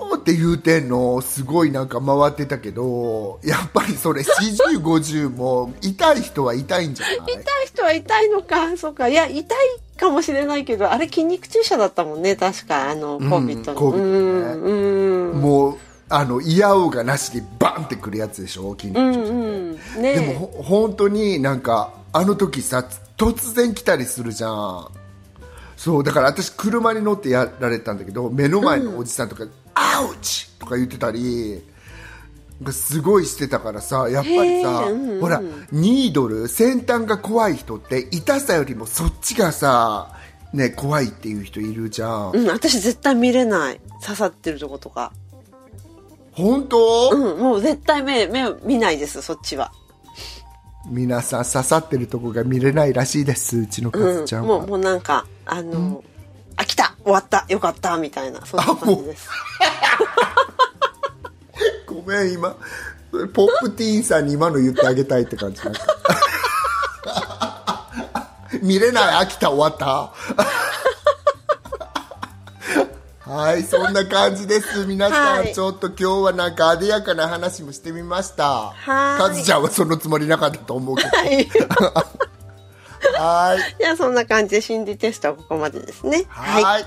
[0.00, 7.16] おー」って言うてんのすごいなんか回ってたけどやっぱりそれ4050も痛い人は痛いんじゃない？
[7.16, 8.76] 痛い人は痛いのか。
[8.76, 9.08] そうか。
[9.08, 9.58] いや、痛い
[9.98, 12.36] かもしれないけど、あれ筋肉注射だったもんね。
[12.36, 13.80] 確か、あの、んコビットの。
[13.80, 15.32] COVID ねうん。
[15.32, 15.40] うん。
[15.42, 15.76] もう
[16.08, 18.74] あの嫌おうがなしでバンってくるやつでしょ？
[18.78, 20.02] 筋肉うん注射うん。
[20.02, 22.82] ねでもほ本当になんかあの時さ
[23.18, 24.88] 突然来たりするじゃん
[25.76, 29.44] そうだから私車に乗ってやられたんだけど目の前のおじさんとか
[29.74, 31.62] 「アウチ!」とか言ってたり
[32.62, 35.42] がすごいしてたからさやっぱりさ、うんうんほら
[35.72, 40.14] ニードル先端が怖い人って痛さよりもそっちがさ
[40.52, 43.80] ね怖いっていう人いるじゃん、うん、私絶対見れない。
[44.02, 45.12] 刺さってるとことか。
[46.32, 49.72] 本当、うん、もう絶対目、目見ないです、そっちは。
[50.88, 56.02] 皆さん刺さってるとこが見れないらしいですうちのカうんズちゃ、んは、もう、もうなんか、あの、
[56.56, 59.28] あ、来た終わったよかったみたいな、そんな感じです。
[61.88, 62.54] ごめん今。
[63.32, 65.64] ポップティーンさんに今の言ってあげたいって感じ。
[65.64, 65.80] なんか。
[68.62, 70.12] 見れない秋田終わった。
[73.30, 74.86] はいそんな感じです。
[74.86, 75.54] 皆さん、はい。
[75.54, 78.70] ちょっと今日はなんかあでやかな話もしてみました。
[78.70, 79.18] はい。
[79.20, 81.08] カズちゃんはそのつもりなかったと思うけど。
[81.10, 81.48] はい。
[83.18, 83.58] はい。
[83.78, 86.24] じゃあそんな感じで心理テストはここまでですね。
[86.28, 86.84] はい。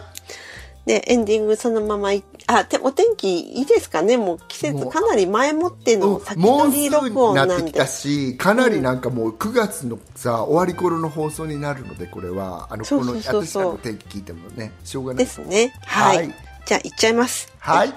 [0.86, 2.24] で、エンディングそのままい、
[2.60, 4.18] あ、て、お天気いいですかね？
[4.18, 7.88] もう季節もうかなり前もっての先取り録音なんでになってきた。
[7.88, 15.74] しかなりなんかもう9月のさ終わり頃の放送になるのでこれはあのこの私らの天気聞いてもねしょうがないですね。
[15.86, 16.18] はい。
[16.18, 16.36] はい
[16.66, 17.52] じゃあ行っちゃいます。
[17.60, 17.94] はい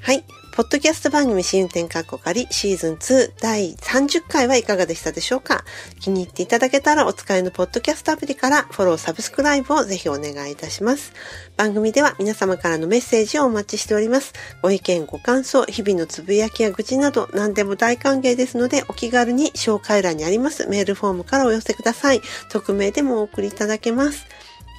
[0.00, 0.24] はい。
[0.58, 5.64] ポッドキャスト番組試運転カッコ仮シーズン2第30回はいかがでしたでしょうか？
[6.00, 11.12] 気に入っていただけたらお使いのポッドキャストアプリからフォロー、サブスクライブをぜひお願いいたします。
[11.56, 14.32] 番組では皆様からのメッセージをお待ちしております。
[14.60, 22.20] ご意見、ご感想、日々のつぶやきや愚痴など何でも大歓迎ですのでお気軽に紹介欄にありますメールフォームからお寄せください。
[22.50, 24.26] 匿名でもお送りいただけます。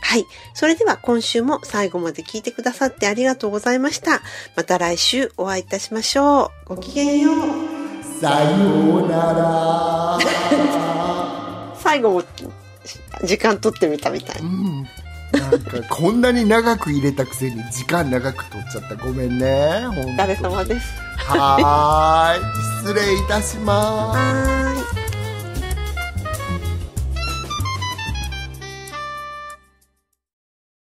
[0.02, 0.26] はい。
[0.54, 4.22] それでは今週も最後まで聞いてくださってありがとうございました。
[4.56, 6.76] また来週お会いいたしましょう。
[6.76, 7.36] ごきげんよう。
[8.22, 10.20] さようなら
[11.80, 12.24] 最後も
[13.24, 14.43] 時間取ってみたみたい。
[15.32, 20.88] なんかこんなに長く入れたくせに時間長く取っちゃったごめんねお疲れ様です。
[21.20, 25.09] はーい失礼いたしますはーい。